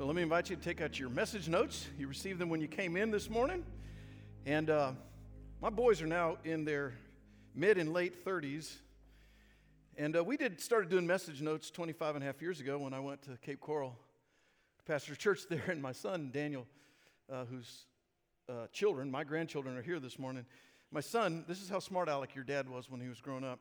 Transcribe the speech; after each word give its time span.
So 0.00 0.06
let 0.06 0.16
me 0.16 0.22
invite 0.22 0.48
you 0.48 0.56
to 0.56 0.62
take 0.62 0.80
out 0.80 0.98
your 0.98 1.10
message 1.10 1.46
notes. 1.46 1.86
You 1.98 2.08
received 2.08 2.38
them 2.38 2.48
when 2.48 2.62
you 2.62 2.68
came 2.68 2.96
in 2.96 3.10
this 3.10 3.28
morning. 3.28 3.62
And 4.46 4.70
uh, 4.70 4.92
my 5.60 5.68
boys 5.68 6.00
are 6.00 6.06
now 6.06 6.38
in 6.42 6.64
their 6.64 6.94
mid 7.54 7.76
and 7.76 7.92
late 7.92 8.24
30s. 8.24 8.76
And 9.98 10.16
uh, 10.16 10.24
we 10.24 10.38
did 10.38 10.58
started 10.58 10.88
doing 10.88 11.06
message 11.06 11.42
notes 11.42 11.70
25 11.70 12.14
and 12.14 12.24
a 12.24 12.26
half 12.26 12.40
years 12.40 12.60
ago 12.60 12.78
when 12.78 12.94
I 12.94 13.00
went 13.00 13.20
to 13.24 13.36
Cape 13.42 13.60
Coral, 13.60 13.94
pastor 14.86 15.14
church 15.14 15.40
there, 15.50 15.64
and 15.68 15.82
my 15.82 15.92
son 15.92 16.30
Daniel, 16.32 16.66
uh, 17.30 17.44
whose 17.44 17.84
uh, 18.48 18.68
children, 18.72 19.10
my 19.10 19.22
grandchildren, 19.22 19.76
are 19.76 19.82
here 19.82 20.00
this 20.00 20.18
morning. 20.18 20.46
My 20.90 21.00
son, 21.00 21.44
this 21.46 21.60
is 21.60 21.68
how 21.68 21.78
smart 21.78 22.08
Alec 22.08 22.34
your 22.34 22.44
dad 22.44 22.70
was 22.70 22.88
when 22.88 23.02
he 23.02 23.08
was 23.10 23.20
growing 23.20 23.44
up. 23.44 23.60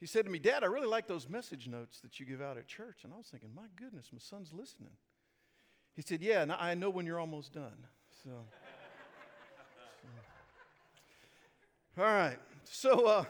He 0.00 0.06
said 0.06 0.24
to 0.24 0.30
me, 0.32 0.40
Dad, 0.40 0.64
I 0.64 0.66
really 0.66 0.88
like 0.88 1.06
those 1.06 1.28
message 1.28 1.68
notes 1.68 2.00
that 2.00 2.18
you 2.18 2.26
give 2.26 2.42
out 2.42 2.58
at 2.58 2.66
church. 2.66 3.04
And 3.04 3.12
I 3.12 3.16
was 3.16 3.26
thinking, 3.26 3.50
my 3.54 3.66
goodness, 3.76 4.08
my 4.12 4.18
son's 4.18 4.52
listening. 4.52 4.90
He 5.94 6.02
said, 6.02 6.22
Yeah, 6.22 6.42
and 6.42 6.52
I 6.52 6.74
know 6.74 6.90
when 6.90 7.06
you're 7.06 7.20
almost 7.20 7.52
done. 7.52 7.86
So, 8.24 8.30
so. 11.96 12.02
all 12.02 12.04
right. 12.04 12.38
So, 12.64 13.06
uh, 13.06 13.24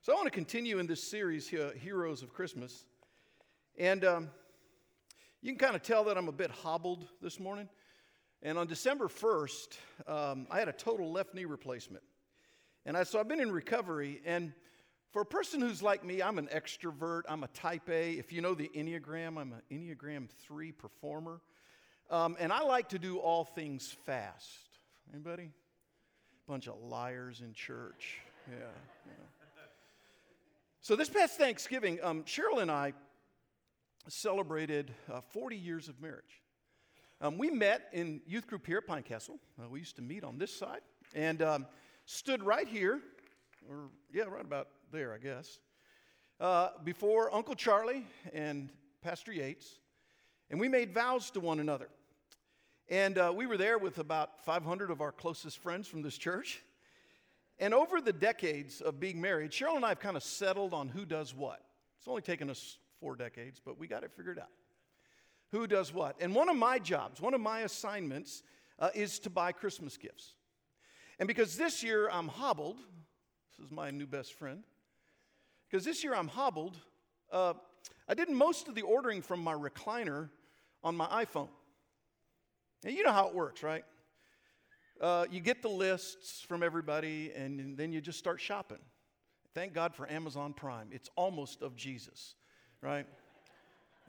so 0.00 0.12
I 0.12 0.16
want 0.16 0.26
to 0.26 0.32
continue 0.32 0.78
in 0.78 0.86
this 0.86 1.08
series 1.08 1.48
Heroes 1.48 2.22
of 2.22 2.32
Christmas. 2.32 2.84
And 3.78 4.04
um, 4.04 4.30
you 5.40 5.50
can 5.52 5.58
kind 5.58 5.76
of 5.76 5.82
tell 5.82 6.04
that 6.04 6.18
I'm 6.18 6.28
a 6.28 6.32
bit 6.32 6.50
hobbled 6.50 7.06
this 7.20 7.38
morning. 7.38 7.68
And 8.42 8.58
on 8.58 8.66
December 8.66 9.06
1st, 9.06 9.76
um, 10.08 10.46
I 10.50 10.58
had 10.58 10.68
a 10.68 10.72
total 10.72 11.12
left 11.12 11.34
knee 11.34 11.44
replacement. 11.44 12.02
And 12.84 12.96
I, 12.96 13.04
so 13.04 13.20
I've 13.20 13.28
been 13.28 13.40
in 13.40 13.52
recovery. 13.52 14.20
And 14.24 14.52
for 15.12 15.20
a 15.20 15.26
person 15.26 15.60
who's 15.60 15.82
like 15.82 16.04
me, 16.04 16.22
I'm 16.22 16.38
an 16.38 16.48
extrovert, 16.48 17.22
I'm 17.28 17.44
a 17.44 17.48
type 17.48 17.90
A. 17.90 18.12
If 18.12 18.32
you 18.32 18.40
know 18.40 18.54
the 18.54 18.70
Enneagram, 18.74 19.38
I'm 19.38 19.52
an 19.52 19.62
Enneagram 19.70 20.28
3 20.46 20.72
performer. 20.72 21.40
Um, 22.10 22.36
and 22.40 22.50
I 22.50 22.62
like 22.62 22.88
to 22.90 22.98
do 22.98 23.18
all 23.18 23.44
things 23.44 23.94
fast. 24.06 24.78
Anybody? 25.12 25.50
Bunch 26.48 26.66
of 26.66 26.80
liars 26.80 27.42
in 27.42 27.52
church. 27.52 28.20
Yeah. 28.50 28.56
yeah. 29.06 29.12
So 30.80 30.96
this 30.96 31.10
past 31.10 31.38
Thanksgiving, 31.38 31.98
um, 32.02 32.24
Cheryl 32.24 32.62
and 32.62 32.70
I 32.70 32.94
celebrated 34.08 34.92
uh, 35.12 35.20
40 35.20 35.56
years 35.56 35.88
of 35.88 36.00
marriage. 36.00 36.42
Um, 37.20 37.36
we 37.36 37.50
met 37.50 37.88
in 37.92 38.22
youth 38.26 38.46
group 38.46 38.66
here 38.66 38.78
at 38.78 38.86
Pine 38.86 39.02
Castle. 39.02 39.38
Uh, 39.62 39.68
we 39.68 39.78
used 39.78 39.96
to 39.96 40.02
meet 40.02 40.24
on 40.24 40.38
this 40.38 40.56
side. 40.56 40.80
And 41.14 41.42
um, 41.42 41.66
stood 42.06 42.42
right 42.42 42.66
here, 42.66 43.00
or 43.68 43.90
yeah, 44.12 44.24
right 44.24 44.44
about 44.44 44.68
there, 44.92 45.14
I 45.14 45.18
guess, 45.18 45.58
uh, 46.38 46.68
before 46.84 47.34
Uncle 47.34 47.54
Charlie 47.54 48.06
and 48.34 48.68
Pastor 49.00 49.32
Yates, 49.32 49.78
and 50.50 50.60
we 50.60 50.68
made 50.68 50.92
vows 50.92 51.30
to 51.30 51.40
one 51.40 51.60
another. 51.60 51.88
And 52.90 53.16
uh, 53.16 53.32
we 53.34 53.46
were 53.46 53.56
there 53.56 53.78
with 53.78 53.98
about 53.98 54.44
500 54.44 54.90
of 54.90 55.00
our 55.00 55.10
closest 55.10 55.58
friends 55.58 55.88
from 55.88 56.02
this 56.02 56.18
church. 56.18 56.62
And 57.58 57.72
over 57.72 58.02
the 58.02 58.12
decades 58.12 58.82
of 58.82 59.00
being 59.00 59.18
married, 59.18 59.50
Cheryl 59.50 59.76
and 59.76 59.84
I 59.84 59.90
have 59.90 59.98
kind 59.98 60.16
of 60.16 60.22
settled 60.22 60.74
on 60.74 60.88
who 60.88 61.06
does 61.06 61.34
what. 61.34 61.62
It's 61.98 62.06
only 62.06 62.20
taken 62.20 62.50
us 62.50 62.76
four 63.00 63.16
decades, 63.16 63.62
but 63.64 63.78
we 63.78 63.86
got 63.86 64.04
it 64.04 64.12
figured 64.14 64.38
out. 64.38 64.50
Who 65.52 65.66
does 65.66 65.94
what? 65.94 66.16
And 66.20 66.34
one 66.34 66.50
of 66.50 66.56
my 66.56 66.78
jobs, 66.78 67.18
one 67.18 67.32
of 67.32 67.40
my 67.40 67.60
assignments, 67.60 68.42
uh, 68.78 68.90
is 68.94 69.18
to 69.20 69.30
buy 69.30 69.52
Christmas 69.52 69.96
gifts. 69.96 70.34
And 71.18 71.26
because 71.26 71.56
this 71.56 71.82
year 71.82 72.10
I'm 72.10 72.28
hobbled, 72.28 72.76
this 73.56 73.66
is 73.66 73.72
my 73.72 73.90
new 73.90 74.06
best 74.06 74.34
friend, 74.34 74.64
because 75.72 75.86
this 75.86 76.04
year 76.04 76.14
I'm 76.14 76.28
hobbled, 76.28 76.76
uh, 77.32 77.54
I 78.06 78.12
did 78.12 78.28
most 78.28 78.68
of 78.68 78.74
the 78.74 78.82
ordering 78.82 79.22
from 79.22 79.42
my 79.42 79.54
recliner 79.54 80.28
on 80.84 80.94
my 80.94 81.06
iPhone. 81.24 81.48
And 82.84 82.94
you 82.94 83.02
know 83.02 83.12
how 83.12 83.28
it 83.28 83.34
works, 83.34 83.62
right? 83.62 83.82
Uh, 85.00 85.24
you 85.30 85.40
get 85.40 85.62
the 85.62 85.70
lists 85.70 86.42
from 86.46 86.62
everybody, 86.62 87.32
and 87.34 87.74
then 87.78 87.90
you 87.90 88.02
just 88.02 88.18
start 88.18 88.38
shopping. 88.38 88.80
Thank 89.54 89.72
God 89.72 89.94
for 89.94 90.10
Amazon 90.10 90.52
Prime. 90.52 90.88
It's 90.92 91.08
almost 91.16 91.62
of 91.62 91.74
Jesus, 91.74 92.34
right? 92.82 93.06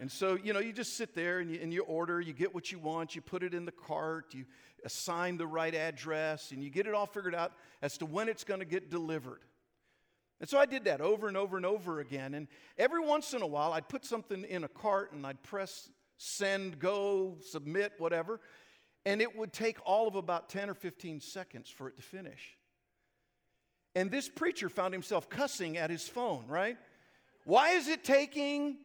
And 0.02 0.12
so, 0.12 0.38
you 0.44 0.52
know, 0.52 0.59
you 0.59 0.73
just 0.73 0.97
sit 0.97 1.16
there 1.16 1.40
and 1.40 1.50
you, 1.50 1.62
and 1.62 1.72
you, 1.72 1.84
order, 1.84 2.19
you 2.19 2.34
get 2.34 2.53
what 2.53 2.73
you 2.73 2.79
want, 2.79 3.16
you 3.16 3.22
put 3.22 3.41
it 3.41 3.53
in 3.53 3.63
the 3.63 3.72
cart, 3.72 4.34
you 4.34 4.44
assign 4.84 5.38
the 5.38 5.47
right 5.47 5.73
address, 5.73 6.52
and 6.52 6.62
you 6.62 6.69
get 6.69 6.88
it 6.88 6.94
all 6.94 7.06
figured 7.06 7.35
out 7.35 7.53
as 7.81 7.97
to 8.00 8.06
when 8.06 8.28
it's 8.28 8.44
going 8.44 8.59
to 8.59 8.66
get 8.66 8.91
delivered. 8.91 9.40
And 10.43 10.49
so 10.49 10.59
I 10.59 10.65
did 10.65 10.83
that 10.83 10.99
over 10.99 11.29
and 11.29 11.37
over 11.37 11.55
and 11.55 11.65
over 11.65 12.01
again. 12.01 12.33
And 12.33 12.49
every 12.77 12.99
once 12.99 13.33
in 13.33 13.41
a 13.41 13.47
while, 13.47 13.71
I'd 13.71 13.87
put 13.87 14.03
something 14.03 14.43
in 14.43 14.65
a 14.65 14.67
cart 14.67 15.13
and 15.13 15.25
I'd 15.25 15.41
press 15.41 15.87
send, 16.17 16.79
go, 16.79 17.37
submit, 17.39 17.93
whatever. 17.97 18.41
And 19.05 19.21
it 19.21 19.37
would 19.37 19.53
take 19.53 19.77
all 19.85 20.05
of 20.05 20.15
about 20.15 20.49
10 20.49 20.69
or 20.69 20.73
15 20.73 21.21
seconds 21.21 21.69
for 21.69 21.87
it 21.87 21.95
to 21.95 22.01
finish. 22.01 22.57
And 23.95 24.11
this 24.11 24.27
preacher 24.27 24.67
found 24.67 24.93
himself 24.93 25.29
cussing 25.29 25.77
at 25.77 25.89
his 25.89 26.09
phone, 26.09 26.43
right? 26.49 26.75
Why 27.45 27.69
is 27.69 27.87
it 27.87 28.03
taking 28.03 28.79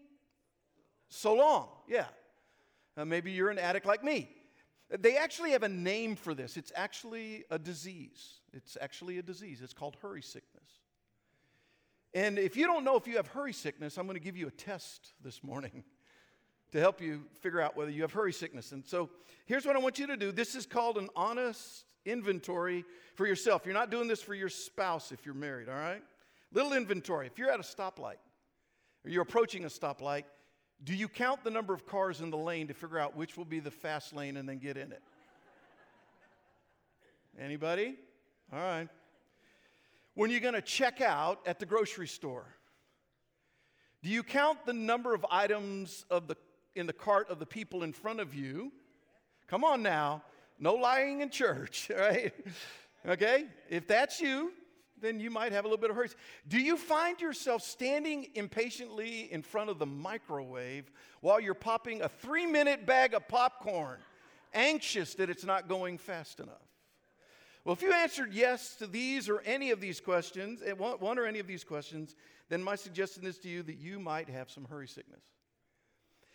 so 1.09 1.35
long. 1.35 1.71
Yeah. 1.89 2.07
Uh, 2.97 3.05
maybe 3.05 3.33
you're 3.33 3.51
an 3.51 3.59
addict 3.59 3.85
like 3.85 4.05
me. 4.05 4.31
They 4.97 5.17
actually 5.17 5.51
have 5.51 5.65
a 5.65 5.69
name 5.69 6.15
for 6.15 6.35
this. 6.35 6.57
It's 6.57 6.71
actually 6.77 7.47
a 7.51 7.59
disease. 7.59 8.35
It's 8.53 8.77
actually 8.81 9.19
a 9.19 9.23
disease. 9.23 9.61
It's 9.61 9.75
called 9.75 9.97
hurry 10.01 10.23
sickness. 10.23 10.78
And 12.15 12.39
if 12.39 12.57
you 12.57 12.67
don't 12.67 12.85
know 12.85 12.97
if 12.97 13.07
you 13.07 13.17
have 13.17 13.27
hurry 13.29 13.53
sickness, 13.53 13.99
I'm 13.99 14.07
going 14.07 14.17
to 14.17 14.25
give 14.25 14.37
you 14.37 14.49
a 14.49 14.53
test 14.53 15.13
this 15.23 15.45
morning 15.45 15.85
to 16.73 16.81
help 16.81 17.01
you 17.01 17.25
figure 17.41 17.61
out 17.61 17.77
whether 17.77 17.91
you 17.91 18.03
have 18.03 18.13
hurry 18.13 18.33
sickness. 18.33 18.73
And 18.73 18.85
so 18.85 19.11
here's 19.47 19.67
what 19.67 19.77
I 19.77 19.79
want 19.79 19.99
you 19.99 20.07
to 20.07 20.17
do 20.17 20.33
this 20.33 20.55
is 20.55 20.67
called 20.67 20.97
an 20.99 21.09
honest 21.15 21.85
inventory 22.05 22.85
for 23.15 23.27
yourself. 23.27 23.67
You're 23.67 23.75
not 23.75 23.91
doing 23.91 24.09
this 24.09 24.23
for 24.23 24.35
your 24.35 24.49
spouse 24.49 25.13
if 25.13 25.27
you're 25.27 25.35
married, 25.35 25.69
all 25.69 25.75
right? 25.75 26.03
Little 26.53 26.73
inventory. 26.73 27.27
If 27.27 27.39
you're 27.39 27.51
at 27.51 27.61
a 27.61 27.63
stoplight 27.63 28.17
or 29.05 29.11
you're 29.11 29.23
approaching 29.23 29.65
a 29.65 29.69
stoplight, 29.69 30.25
do 30.85 30.95
you 30.95 31.09
count 31.09 31.45
the 31.45 31.51
number 31.51 31.75
of 31.75 31.87
cars 31.87 32.21
in 32.21 32.31
the 32.31 32.39
lane 32.39 32.69
to 32.69 32.75
figure 32.75 32.99
out 32.99 33.17
which 33.17 33.37
will 33.37 33.45
be 33.45 33.61
the 33.61 33.71
fast 33.71 34.15
lane 34.15 34.37
and 34.37 34.49
then 34.49 34.59
get 34.59 34.77
in 34.77 34.93
it? 34.93 35.03
Anybody? 37.39 37.97
All 38.53 38.61
right. 38.61 38.89
When 40.19 40.33
you're 40.33 40.41
going 40.41 40.55
to 40.55 40.61
check 40.61 41.01
out 41.01 41.39
at 41.47 41.61
the 41.61 41.65
grocery 41.65 42.09
store, 42.09 42.45
do 44.03 44.09
you 44.09 44.25
count 44.25 44.67
the 44.67 44.73
number 44.73 45.15
of 45.15 45.25
items 45.31 46.05
of 46.11 46.27
the, 46.27 46.35
in 46.75 46.89
the 46.89 46.93
cart 46.93 47.31
of 47.31 47.39
the 47.39 47.47
people 47.47 47.85
in 47.85 47.93
front 47.93 48.19
of 48.19 48.35
you? 48.35 48.73
Come 49.47 49.63
on 49.63 49.81
now. 49.81 50.25
No 50.59 50.75
lying 50.75 51.21
in 51.21 51.31
church, 51.31 51.89
right? 51.97 52.33
Okay? 53.07 53.45
If 53.71 53.87
that's 53.87 54.21
you, 54.21 54.51
then 55.01 55.21
you 55.21 55.31
might 55.31 55.53
have 55.53 55.65
a 55.65 55.69
little 55.69 55.81
bit 55.81 55.91
of 55.91 55.95
hurry. 55.95 56.09
Do 56.49 56.59
you 56.59 56.77
find 56.77 57.21
yourself 57.21 57.63
standing 57.63 58.27
impatiently 58.35 59.33
in 59.33 59.43
front 59.43 59.71
of 59.71 59.79
the 59.79 59.87
microwave 59.87 60.91
while 61.21 61.39
you're 61.39 61.55
popping 61.55 62.03
a 62.03 62.09
three 62.09 62.45
minute 62.45 62.87
bag 62.87 63.15
of 63.15 63.29
popcorn, 63.29 64.01
anxious 64.53 65.15
that 65.15 65.31
it's 65.31 65.45
not 65.45 65.69
going 65.69 65.97
fast 65.97 66.41
enough? 66.41 66.78
Well, 67.69 67.75
if 67.75 67.83
you 67.83 67.93
answered 67.93 68.33
yes 68.33 68.77
to 68.77 68.87
these 68.87 69.29
or 69.29 69.43
any 69.43 69.73
of 69.73 69.79
these 69.79 70.01
questions, 70.01 70.63
eh, 70.65 70.73
one 70.73 71.19
or 71.19 71.27
any 71.27 71.39
of 71.39 71.47
these 71.47 71.65
questions, 71.65 72.17
then 72.49 72.63
my 72.63 72.77
suggestion 72.77 73.27
is 73.27 73.37
to 73.41 73.51
you 73.51 73.63
that 73.65 73.77
you 73.77 74.01
might 74.01 74.31
have 74.31 74.51
some 74.51 74.65
hurry 74.65 74.89
sickness. 74.89 75.21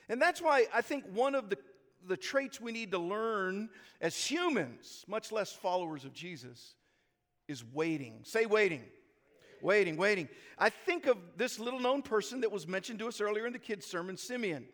And 0.10 0.22
that's 0.22 0.44
why 0.44 0.68
I 0.72 0.82
think 0.82 1.06
one 1.12 1.34
of 1.34 1.50
the, 1.50 1.58
the 2.08 2.18
traits 2.18 2.62
we 2.62 2.72
need 2.72 2.92
to 2.92 3.00
learn 3.00 3.70
as 4.00 4.16
humans, 4.16 5.06
much 5.08 5.32
less 5.32 5.52
followers 5.52 6.06
of 6.06 6.14
Jesus, 6.14 6.76
is 7.48 7.64
waiting. 7.74 8.20
Say 8.22 8.46
waiting. 8.46 8.84
Waiting, 9.64 9.98
waiting. 9.98 10.30
I 10.60 10.70
think 10.70 11.08
of 11.08 11.18
this 11.36 11.58
little 11.58 11.80
known 11.80 12.04
person 12.04 12.42
that 12.42 12.52
was 12.52 12.68
mentioned 12.68 13.00
to 13.00 13.08
us 13.08 13.20
earlier 13.20 13.48
in 13.48 13.54
the 13.54 13.58
kids' 13.58 13.88
sermon, 13.88 14.18
Simeon. 14.18 14.68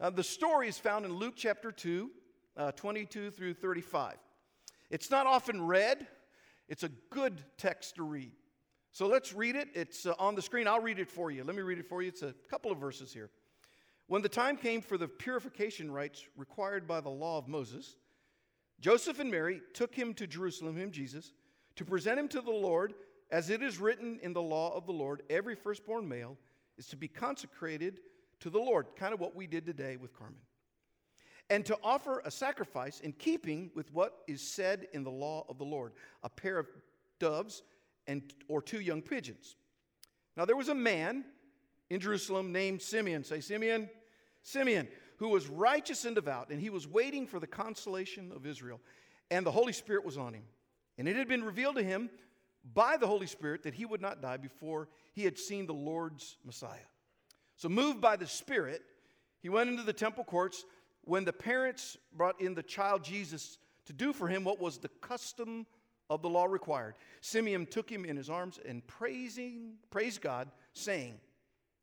Uh, 0.00 0.08
the 0.08 0.24
story 0.24 0.68
is 0.68 0.78
found 0.78 1.04
in 1.04 1.12
Luke 1.12 1.34
chapter 1.36 1.70
2, 1.70 2.10
uh, 2.56 2.72
22 2.72 3.30
through 3.30 3.52
35. 3.52 4.14
It's 4.92 5.10
not 5.10 5.26
often 5.26 5.60
read, 5.66 6.06
it's 6.68 6.84
a 6.84 6.90
good 7.10 7.42
text 7.56 7.96
to 7.96 8.02
read. 8.04 8.32
So 8.92 9.06
let's 9.06 9.32
read 9.32 9.56
it. 9.56 9.68
It's 9.74 10.04
uh, 10.04 10.12
on 10.18 10.34
the 10.34 10.42
screen. 10.42 10.68
I'll 10.68 10.82
read 10.82 10.98
it 10.98 11.10
for 11.10 11.30
you. 11.30 11.42
Let 11.44 11.56
me 11.56 11.62
read 11.62 11.78
it 11.78 11.88
for 11.88 12.02
you. 12.02 12.08
It's 12.08 12.20
a 12.20 12.34
couple 12.50 12.70
of 12.70 12.76
verses 12.76 13.10
here. 13.10 13.30
When 14.06 14.20
the 14.20 14.28
time 14.28 14.58
came 14.58 14.82
for 14.82 14.98
the 14.98 15.08
purification 15.08 15.90
rites 15.90 16.26
required 16.36 16.86
by 16.86 17.00
the 17.00 17.08
law 17.08 17.38
of 17.38 17.48
Moses, 17.48 17.96
Joseph 18.80 19.18
and 19.18 19.30
Mary 19.30 19.62
took 19.72 19.94
him 19.94 20.12
to 20.14 20.26
Jerusalem, 20.26 20.76
him 20.76 20.90
Jesus 20.90 21.32
to 21.76 21.86
present 21.86 22.18
him 22.18 22.28
to 22.28 22.42
the 22.42 22.50
Lord, 22.50 22.92
as 23.30 23.48
it 23.48 23.62
is 23.62 23.80
written 23.80 24.20
in 24.22 24.34
the 24.34 24.42
law 24.42 24.76
of 24.76 24.84
the 24.84 24.92
Lord, 24.92 25.22
every 25.30 25.54
firstborn 25.54 26.06
male 26.06 26.36
is 26.76 26.86
to 26.88 26.96
be 26.96 27.08
consecrated 27.08 28.00
to 28.40 28.50
the 28.50 28.58
Lord, 28.58 28.88
kind 28.94 29.14
of 29.14 29.20
what 29.20 29.34
we 29.34 29.46
did 29.46 29.64
today 29.64 29.96
with 29.96 30.12
Carmen. 30.12 30.36
And 31.52 31.66
to 31.66 31.76
offer 31.84 32.22
a 32.24 32.30
sacrifice 32.30 33.00
in 33.00 33.12
keeping 33.12 33.70
with 33.74 33.92
what 33.92 34.22
is 34.26 34.40
said 34.40 34.86
in 34.94 35.04
the 35.04 35.10
law 35.10 35.44
of 35.50 35.58
the 35.58 35.66
Lord, 35.66 35.92
a 36.22 36.30
pair 36.30 36.58
of 36.58 36.66
doves 37.20 37.62
and 38.06 38.22
or 38.48 38.62
two 38.62 38.80
young 38.80 39.02
pigeons. 39.02 39.56
Now 40.34 40.46
there 40.46 40.56
was 40.56 40.70
a 40.70 40.74
man 40.74 41.26
in 41.90 42.00
Jerusalem 42.00 42.52
named 42.52 42.80
Simeon. 42.80 43.22
Say 43.22 43.40
Simeon. 43.40 43.90
Simeon, 44.40 44.88
who 45.18 45.28
was 45.28 45.46
righteous 45.46 46.06
and 46.06 46.14
devout, 46.14 46.48
and 46.48 46.58
he 46.58 46.70
was 46.70 46.88
waiting 46.88 47.26
for 47.26 47.38
the 47.38 47.46
consolation 47.46 48.32
of 48.34 48.46
Israel. 48.46 48.80
And 49.30 49.44
the 49.44 49.50
Holy 49.50 49.74
Spirit 49.74 50.06
was 50.06 50.16
on 50.16 50.32
him. 50.32 50.44
And 50.96 51.06
it 51.06 51.16
had 51.16 51.28
been 51.28 51.44
revealed 51.44 51.76
to 51.76 51.82
him 51.82 52.08
by 52.72 52.96
the 52.96 53.06
Holy 53.06 53.26
Spirit 53.26 53.64
that 53.64 53.74
he 53.74 53.84
would 53.84 54.00
not 54.00 54.22
die 54.22 54.38
before 54.38 54.88
he 55.12 55.24
had 55.24 55.38
seen 55.38 55.66
the 55.66 55.74
Lord's 55.74 56.38
Messiah. 56.46 56.88
So, 57.56 57.68
moved 57.68 58.00
by 58.00 58.16
the 58.16 58.26
Spirit, 58.26 58.80
he 59.42 59.50
went 59.50 59.68
into 59.68 59.82
the 59.82 59.92
temple 59.92 60.24
courts 60.24 60.64
when 61.04 61.24
the 61.24 61.32
parents 61.32 61.96
brought 62.16 62.40
in 62.40 62.54
the 62.54 62.62
child 62.62 63.04
Jesus 63.04 63.58
to 63.86 63.92
do 63.92 64.12
for 64.12 64.28
him 64.28 64.44
what 64.44 64.60
was 64.60 64.78
the 64.78 64.88
custom 65.00 65.66
of 66.08 66.22
the 66.22 66.28
law 66.28 66.44
required. 66.44 66.94
Simeon 67.20 67.66
took 67.66 67.90
him 67.90 68.04
in 68.04 68.16
his 68.16 68.30
arms 68.30 68.58
and 68.66 68.86
praising, 68.86 69.74
praised 69.90 70.20
God, 70.20 70.50
saying, 70.72 71.14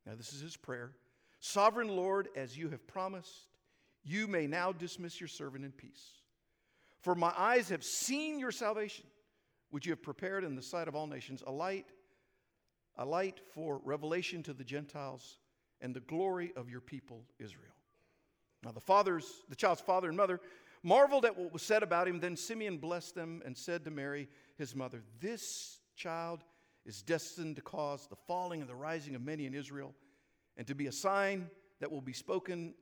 Now 0.06 0.13
this 0.16 0.33
is 0.33 0.42
his 0.42 0.56
prayer. 0.56 0.92
Sovereign 1.39 1.89
Lord, 1.89 2.30
as 2.36 2.57
you 2.57 2.69
have 2.69 2.86
promised, 2.88 3.48
you 4.04 4.27
may 4.27 4.48
now 4.48 4.71
dismiss 4.71 5.19
your 5.19 5.27
servant 5.27 5.66
in 5.66 5.71
peace. 5.71 6.21
For 7.01 7.16
my 7.16 7.33
eyes 7.38 7.69
have 7.69 7.83
seen 7.83 8.39
your 8.39 8.51
salvation, 8.51 9.06
which 9.71 9.86
you 9.86 9.92
have 9.92 10.01
prepared 10.01 10.44
in 10.44 10.56
the 10.56 10.62
sight 10.62 10.88
of 10.88 10.95
all 10.95 11.07
nations, 11.07 11.44
a 11.48 11.51
light, 11.51 11.88
a 12.98 13.06
light 13.06 13.39
for 13.54 13.80
revelation 13.83 14.44
to 14.44 14.54
the 14.54 14.63
Gentiles 14.63 15.38
and 15.81 15.95
the 15.95 16.01
glory 16.01 16.51
of 16.57 16.69
your 16.69 16.81
people 16.81 17.24
Israel. 17.39 17.79
Now 18.64 18.72
the 18.72 18.80
fathers, 18.80 19.26
the 19.50 19.56
child's 19.56 19.82
father 19.82 20.08
and 20.08 20.18
mother 20.18 20.40
marveled 20.84 21.26
at 21.26 21.38
what 21.38 21.54
was 21.54 21.62
said 21.62 21.84
about 21.84 22.08
him. 22.08 22.20
Then 22.20 22.36
Simeon 22.36 22.78
blessed 22.78 23.16
them 23.16 23.42
and 23.46 23.58
said 23.58 23.86
to 23.86 23.92
Mary, 23.92 24.28
his 24.58 24.76
mother, 24.76 25.04
This 25.20 25.80
child 25.96 26.44
is 26.86 27.02
destined 27.02 27.56
to 27.58 27.62
cause 27.62 28.08
the 28.08 28.16
falling 28.16 28.62
and 28.62 28.70
the 28.70 28.76
rising 28.76 29.16
of 29.16 29.22
many 29.22 29.46
in 29.46 29.54
Israel 29.54 29.94
and 30.58 30.68
to 30.68 30.76
be 30.76 30.88
a 30.88 30.92
sign 30.92 31.50
that 31.80 31.92
will 31.92 32.02
be 32.02 32.14
spoken 32.14 32.74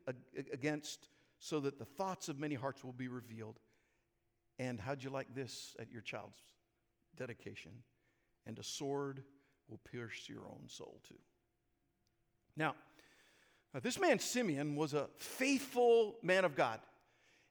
against, 0.51 1.09
so 1.39 1.59
that 1.59 1.77
the 1.77 1.85
thoughts 1.85 2.29
of 2.29 2.39
many 2.39 2.55
hearts 2.55 2.83
will 2.83 2.93
be 2.93 3.07
revealed. 3.07 3.59
And 4.57 4.79
how'd 4.79 5.03
you 5.03 5.11
like 5.11 5.35
this 5.35 5.75
at 5.79 5.91
your 5.91 6.01
child's 6.01 6.39
dedication? 7.15 7.71
And 8.47 8.57
a 8.57 8.63
sword 8.63 9.23
will 9.69 9.79
pierce 9.91 10.27
your 10.27 10.47
own 10.47 10.63
soul 10.67 10.99
too. 11.07 11.19
Now, 12.55 12.73
this 13.73 13.99
man 13.99 14.19
Simeon 14.19 14.75
was 14.75 14.93
a 14.93 15.07
faithful 15.17 16.15
man 16.21 16.45
of 16.45 16.55
God, 16.55 16.79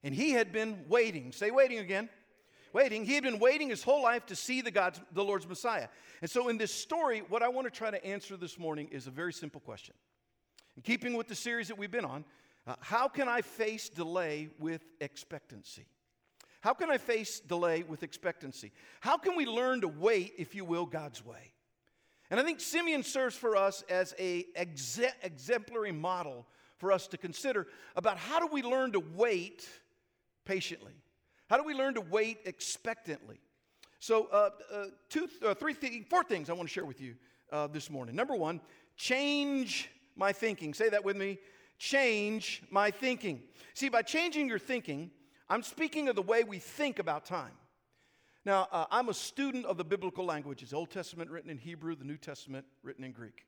and 0.02 0.14
he 0.14 0.32
had 0.32 0.52
been 0.52 0.84
waiting. 0.88 1.32
Say, 1.32 1.50
waiting 1.50 1.78
again. 1.78 2.08
Waiting. 2.72 3.06
He 3.06 3.14
had 3.14 3.22
been 3.22 3.38
waiting 3.38 3.70
his 3.70 3.82
whole 3.82 4.02
life 4.02 4.26
to 4.26 4.36
see 4.36 4.60
the 4.60 4.70
God's, 4.70 5.00
the 5.12 5.24
Lord's 5.24 5.48
Messiah. 5.48 5.88
And 6.20 6.30
so, 6.30 6.48
in 6.48 6.58
this 6.58 6.74
story, 6.74 7.22
what 7.28 7.42
I 7.42 7.48
want 7.48 7.66
to 7.66 7.70
try 7.70 7.90
to 7.90 8.04
answer 8.04 8.36
this 8.36 8.58
morning 8.58 8.88
is 8.90 9.06
a 9.06 9.10
very 9.10 9.32
simple 9.32 9.60
question. 9.60 9.94
In 10.76 10.82
keeping 10.82 11.14
with 11.14 11.28
the 11.28 11.34
series 11.34 11.68
that 11.68 11.78
we've 11.78 11.90
been 11.90 12.04
on, 12.04 12.24
uh, 12.66 12.74
how 12.80 13.08
can 13.08 13.28
I 13.28 13.40
face 13.40 13.88
delay 13.88 14.48
with 14.58 14.82
expectancy? 15.00 15.86
How 16.60 16.74
can 16.74 16.90
I 16.90 16.98
face 16.98 17.40
delay 17.40 17.82
with 17.82 18.02
expectancy? 18.02 18.72
How 19.00 19.16
can 19.16 19.36
we 19.36 19.46
learn 19.46 19.82
to 19.82 19.88
wait, 19.88 20.34
if 20.36 20.54
you 20.54 20.64
will, 20.64 20.84
God's 20.84 21.24
way? 21.24 21.52
And 22.30 22.40
I 22.40 22.42
think 22.42 22.60
Simeon 22.60 23.02
serves 23.02 23.36
for 23.36 23.56
us 23.56 23.84
as 23.88 24.14
a 24.18 24.46
exe- 24.54 25.12
exemplary 25.22 25.92
model 25.92 26.46
for 26.78 26.92
us 26.92 27.06
to 27.08 27.16
consider 27.16 27.66
about 27.94 28.18
how 28.18 28.38
do 28.38 28.48
we 28.52 28.62
learn 28.62 28.92
to 28.92 29.00
wait 29.00 29.68
patiently? 30.44 30.94
How 31.48 31.56
do 31.56 31.64
we 31.64 31.74
learn 31.74 31.94
to 31.94 32.00
wait 32.00 32.38
expectantly? 32.44 33.38
So, 34.00 34.26
uh, 34.32 34.50
uh, 34.72 34.84
two, 35.08 35.28
uh, 35.44 35.54
three, 35.54 35.74
th- 35.74 36.06
four 36.08 36.24
things 36.24 36.50
I 36.50 36.52
want 36.52 36.68
to 36.68 36.72
share 36.72 36.84
with 36.84 37.00
you 37.00 37.14
uh, 37.50 37.66
this 37.68 37.90
morning. 37.90 38.14
Number 38.14 38.34
one, 38.34 38.60
change 38.96 39.88
my 40.16 40.32
thinking. 40.32 40.74
Say 40.74 40.88
that 40.88 41.04
with 41.04 41.16
me. 41.16 41.38
Change 41.78 42.62
my 42.70 42.90
thinking. 42.90 43.42
See, 43.74 43.88
by 43.88 44.02
changing 44.02 44.48
your 44.48 44.58
thinking, 44.58 45.10
I'm 45.48 45.62
speaking 45.62 46.08
of 46.08 46.16
the 46.16 46.22
way 46.22 46.44
we 46.44 46.58
think 46.58 46.98
about 46.98 47.24
time. 47.24 47.52
Now, 48.46 48.68
uh, 48.70 48.84
I'm 48.92 49.08
a 49.08 49.14
student 49.14 49.66
of 49.66 49.76
the 49.76 49.82
biblical 49.82 50.24
languages 50.24 50.72
Old 50.72 50.90
Testament 50.90 51.32
written 51.32 51.50
in 51.50 51.58
Hebrew, 51.58 51.96
the 51.96 52.04
New 52.04 52.16
Testament 52.16 52.64
written 52.84 53.02
in 53.02 53.10
Greek. 53.10 53.44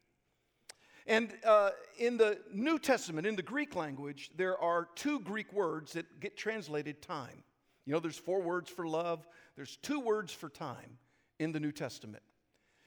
And 1.07 1.33
uh, 1.47 1.71
in 2.01 2.17
the 2.17 2.41
New 2.53 2.81
Testament, 2.81 3.25
in 3.25 3.37
the 3.37 3.43
Greek 3.43 3.77
language, 3.77 4.33
there 4.37 4.59
are 4.59 4.89
two 4.97 5.21
Greek 5.21 5.53
words 5.53 5.93
that 5.93 6.19
get 6.19 6.37
translated 6.37 7.01
time. 7.01 7.45
You 7.87 7.93
know, 7.93 8.01
there's 8.01 8.19
four 8.19 8.43
words 8.43 8.69
for 8.69 8.89
love, 8.89 9.25
there's 9.55 9.77
two 9.77 10.01
words 10.01 10.33
for 10.33 10.49
time 10.49 10.99
in 11.39 11.53
the 11.53 11.61
New 11.61 11.73
Testament. 11.73 12.25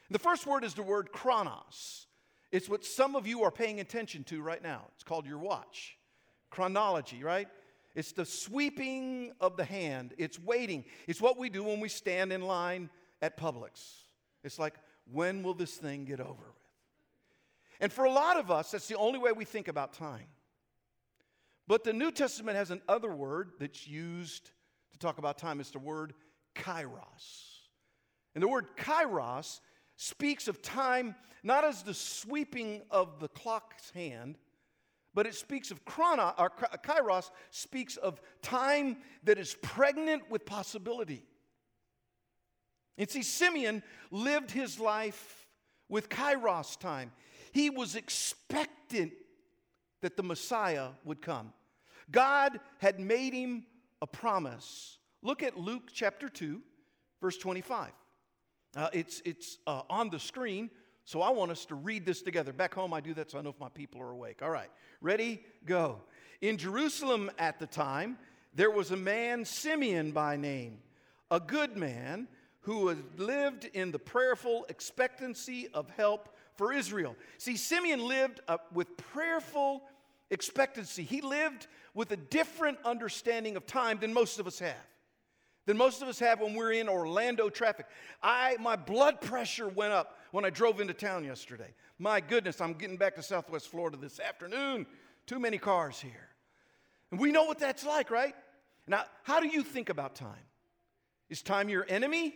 The 0.10 0.20
first 0.20 0.46
word 0.46 0.66
is 0.66 0.74
the 0.74 0.84
word 0.84 1.14
chronos. 1.14 2.08
It's 2.52 2.68
what 2.68 2.84
some 2.84 3.16
of 3.16 3.26
you 3.26 3.44
are 3.44 3.52
paying 3.52 3.80
attention 3.80 4.26
to 4.26 4.42
right 4.42 4.62
now. 4.62 4.88
It's 4.96 5.06
called 5.06 5.26
your 5.26 5.40
watch. 5.40 5.96
Chronology, 6.50 7.24
right? 7.24 7.48
It's 7.96 8.12
the 8.12 8.26
sweeping 8.26 9.34
of 9.40 9.58
the 9.58 9.66
hand. 9.66 10.14
It's 10.18 10.40
waiting. 10.40 10.86
It's 11.08 11.22
what 11.22 11.38
we 11.38 11.50
do 11.50 11.64
when 11.64 11.80
we 11.80 11.90
stand 11.90 12.32
in 12.32 12.42
line 12.42 12.90
at 13.22 13.38
Publix. 13.38 14.06
It's 14.44 14.58
like, 14.58 14.76
when 15.12 15.44
will 15.44 15.54
this 15.54 15.76
thing 15.76 16.06
get 16.06 16.20
over 16.20 16.30
with? 16.30 16.56
And 17.80 17.92
for 17.92 18.06
a 18.06 18.12
lot 18.12 18.38
of 18.38 18.52
us, 18.52 18.72
that's 18.72 18.88
the 18.88 18.98
only 18.98 19.20
way 19.20 19.32
we 19.32 19.44
think 19.44 19.68
about 19.68 19.94
time. 19.94 20.28
But 21.68 21.84
the 21.84 21.94
New 21.94 22.12
Testament 22.12 22.58
has 22.58 22.72
another 22.72 23.14
word 23.14 23.52
that's 23.60 23.88
used 23.88 24.52
to 24.92 25.00
talk 25.00 25.18
about 25.18 25.38
time. 25.38 25.60
It's 25.60 25.72
the 25.72 25.80
word 25.80 26.14
kairos. 26.56 27.60
And 28.36 28.44
the 28.44 28.48
word 28.48 28.78
kairos 28.78 29.60
speaks 29.96 30.48
of 30.48 30.62
time 30.62 31.16
not 31.44 31.64
as 31.64 31.84
the 31.84 31.94
sweeping 31.94 32.82
of 32.92 33.20
the 33.20 33.28
clock's 33.28 33.90
hand, 33.92 34.38
but 35.14 35.28
it 35.28 35.36
speaks 35.36 35.72
of 35.72 35.84
chrono, 35.86 36.34
or 36.38 36.50
kairos 36.50 37.32
speaks 37.50 37.98
of 37.98 38.22
time 38.42 38.98
that 39.24 39.38
is 39.38 39.56
pregnant 39.62 40.30
with 40.30 40.46
possibility. 40.46 41.26
And 42.98 43.10
see, 43.10 43.24
Simeon 43.24 43.84
lived 44.10 44.52
his 44.52 44.80
life 44.80 45.48
with 45.90 46.10
kairos 46.10 46.80
time. 46.80 47.12
He 47.52 47.70
was 47.70 47.96
expectant 47.96 49.14
that 50.02 50.18
the 50.18 50.24
Messiah 50.24 50.90
would 51.04 51.22
come. 51.22 51.54
God 52.10 52.60
had 52.80 53.00
made 53.00 53.34
him 53.34 53.66
a 54.02 54.08
promise. 54.08 54.98
Look 55.22 55.44
at 55.44 55.58
Luke 55.58 55.90
chapter 55.94 56.30
2, 56.30 56.62
verse 57.22 57.38
25. 57.38 57.92
Uh, 58.76 58.90
it's 58.94 59.22
it's 59.26 59.58
uh, 59.68 59.82
on 59.90 60.10
the 60.10 60.20
screen, 60.20 60.70
so 61.06 61.22
I 61.22 61.32
want 61.32 61.52
us 61.52 61.66
to 61.66 61.76
read 61.76 62.06
this 62.06 62.22
together. 62.22 62.54
Back 62.54 62.74
home, 62.74 62.94
I 62.94 63.02
do 63.02 63.14
that 63.16 63.32
so 63.32 63.40
I 63.40 63.42
know 63.42 63.50
if 63.50 63.60
my 63.60 63.70
people 63.70 64.02
are 64.02 64.12
awake. 64.12 64.42
All 64.42 64.50
right, 64.50 64.70
ready, 65.02 65.44
go. 65.66 66.02
In 66.42 66.58
Jerusalem 66.58 67.32
at 67.38 67.60
the 67.60 67.68
time, 67.68 68.18
there 68.54 68.72
was 68.72 68.92
a 68.92 68.98
man, 68.98 69.46
Simeon 69.46 70.12
by 70.12 70.36
name, 70.36 70.80
a 71.30 71.40
good 71.40 71.78
man 71.78 72.28
who 72.62 72.90
had 72.90 73.20
lived 73.20 73.66
in 73.74 73.92
the 73.92 74.00
prayerful 74.00 74.66
expectancy 74.70 75.68
of 75.74 75.90
help 75.92 76.36
for 76.56 76.72
Israel. 76.74 77.16
See, 77.38 77.58
Simeon 77.58 78.08
lived 78.08 78.42
uh, 78.48 78.58
with 78.74 78.96
prayerful 78.98 79.82
expectancy. 80.30 81.04
He 81.04 81.22
lived 81.22 81.68
with 81.94 82.12
a 82.12 82.18
different 82.18 82.78
understanding 82.86 83.56
of 83.56 83.66
time 83.66 84.00
than 84.00 84.14
most 84.14 84.40
of 84.40 84.48
us 84.48 84.60
have. 84.60 84.76
Than 85.66 85.78
most 85.78 86.02
of 86.02 86.08
us 86.08 86.20
have 86.20 86.42
when 86.42 86.56
we're 86.56 86.72
in 86.72 86.90
Orlando 86.90 87.50
traffic. 87.50 87.86
I 88.24 88.58
my 88.60 88.76
blood 88.76 89.22
pressure 89.22 89.68
went 89.68 89.94
up 89.94 90.18
when 90.32 90.44
I 90.44 90.50
drove 90.50 90.82
into 90.82 90.94
town 90.94 91.24
yesterday. 91.24 91.74
My 92.00 92.20
goodness, 92.20 92.60
I'm 92.60 92.74
getting 92.74 92.98
back 92.98 93.16
to 93.16 93.24
Southwest 93.24 93.68
Florida 93.68 93.98
this 93.98 94.20
afternoon. 94.20 94.88
Too 95.28 95.40
many 95.40 95.60
cars 95.60 96.00
here. 96.00 96.30
And 97.12 97.20
we 97.20 97.32
know 97.32 97.44
what 97.44 97.60
that's 97.60 97.86
like, 97.86 98.10
right? 98.10 98.34
Now, 98.88 99.04
how 99.24 99.40
do 99.40 99.48
you 99.48 99.62
think 99.62 99.90
about 99.90 100.16
time? 100.16 100.46
Is 101.30 101.42
time 101.42 101.70
your 101.70 101.86
enemy? 101.88 102.34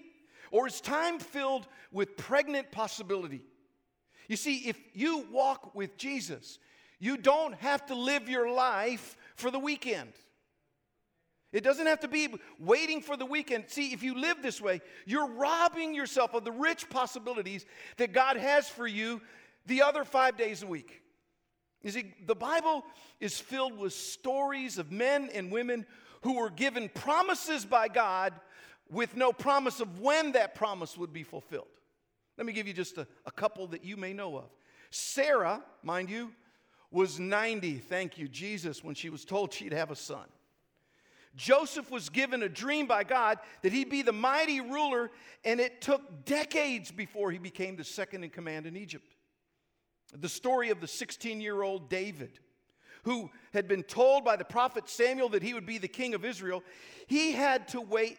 Or 0.51 0.67
is 0.67 0.79
time 0.79 1.19
filled 1.19 1.67
with 1.91 2.15
pregnant 2.17 2.71
possibility? 2.71 3.41
You 4.27 4.35
see, 4.35 4.69
if 4.69 4.77
you 4.93 5.25
walk 5.31 5.73
with 5.75 5.97
Jesus, 5.97 6.59
you 6.99 7.17
don't 7.17 7.55
have 7.55 7.85
to 7.87 7.95
live 7.95 8.29
your 8.29 8.49
life 8.49 9.17
for 9.35 9.51
the 9.51 9.59
weekend. 9.59 10.13
It 11.55 11.63
doesn't 11.63 11.85
have 11.85 12.01
to 12.01 12.09
be 12.09 12.27
waiting 12.59 13.01
for 13.01 13.15
the 13.15 13.25
weekend. 13.25 13.69
See, 13.69 13.93
if 13.93 14.03
you 14.03 14.19
live 14.19 14.41
this 14.41 14.59
way, 14.59 14.81
you're 15.05 15.29
robbing 15.29 15.95
yourself 15.95 16.33
of 16.33 16.43
the 16.43 16.51
rich 16.51 16.89
possibilities 16.89 17.65
that 17.95 18.11
God 18.11 18.35
has 18.35 18.67
for 18.67 18.85
you 18.85 19.21
the 19.65 19.81
other 19.81 20.03
five 20.03 20.35
days 20.35 20.63
a 20.63 20.67
week. 20.67 21.01
You 21.81 21.91
see, 21.91 22.13
the 22.25 22.35
Bible 22.35 22.83
is 23.21 23.39
filled 23.39 23.77
with 23.77 23.93
stories 23.93 24.77
of 24.77 24.91
men 24.91 25.29
and 25.33 25.49
women 25.49 25.85
who 26.23 26.35
were 26.41 26.49
given 26.49 26.89
promises 26.89 27.63
by 27.63 27.87
God 27.87 28.33
with 28.91 29.15
no 29.15 29.31
promise 29.31 29.79
of 29.79 30.01
when 30.01 30.33
that 30.33 30.55
promise 30.55 30.97
would 30.97 31.13
be 31.13 31.23
fulfilled. 31.23 31.67
Let 32.37 32.45
me 32.45 32.51
give 32.51 32.67
you 32.67 32.73
just 32.73 32.97
a, 32.97 33.07
a 33.25 33.31
couple 33.31 33.67
that 33.67 33.85
you 33.85 33.95
may 33.95 34.11
know 34.11 34.35
of. 34.35 34.49
Sarah, 34.89 35.63
mind 35.83 36.09
you, 36.09 36.33
was 36.91 37.17
90, 37.17 37.77
thank 37.77 38.17
you, 38.17 38.27
Jesus, 38.27 38.83
when 38.83 38.93
she 38.93 39.09
was 39.09 39.23
told 39.23 39.53
she'd 39.53 39.71
have 39.71 39.89
a 39.89 39.95
son. 39.95 40.25
Joseph 41.35 41.91
was 41.91 42.09
given 42.09 42.43
a 42.43 42.49
dream 42.49 42.87
by 42.87 43.03
God 43.03 43.39
that 43.61 43.73
he'd 43.73 43.89
be 43.89 44.01
the 44.01 44.13
mighty 44.13 44.61
ruler, 44.61 45.11
and 45.43 45.59
it 45.59 45.81
took 45.81 46.25
decades 46.25 46.91
before 46.91 47.31
he 47.31 47.37
became 47.37 47.75
the 47.75 47.83
second 47.83 48.23
in 48.23 48.29
command 48.29 48.65
in 48.65 48.77
Egypt. 48.77 49.15
The 50.13 50.29
story 50.29 50.69
of 50.69 50.79
the 50.79 50.87
16 50.87 51.41
year 51.41 51.61
old 51.61 51.89
David, 51.89 52.39
who 53.03 53.29
had 53.53 53.67
been 53.67 53.83
told 53.83 54.23
by 54.23 54.35
the 54.35 54.45
prophet 54.45 54.87
Samuel 54.87 55.29
that 55.29 55.43
he 55.43 55.53
would 55.53 55.65
be 55.65 55.77
the 55.77 55.87
king 55.87 56.13
of 56.13 56.23
Israel, 56.23 56.63
he 57.07 57.33
had 57.33 57.67
to 57.69 57.81
wait 57.81 58.17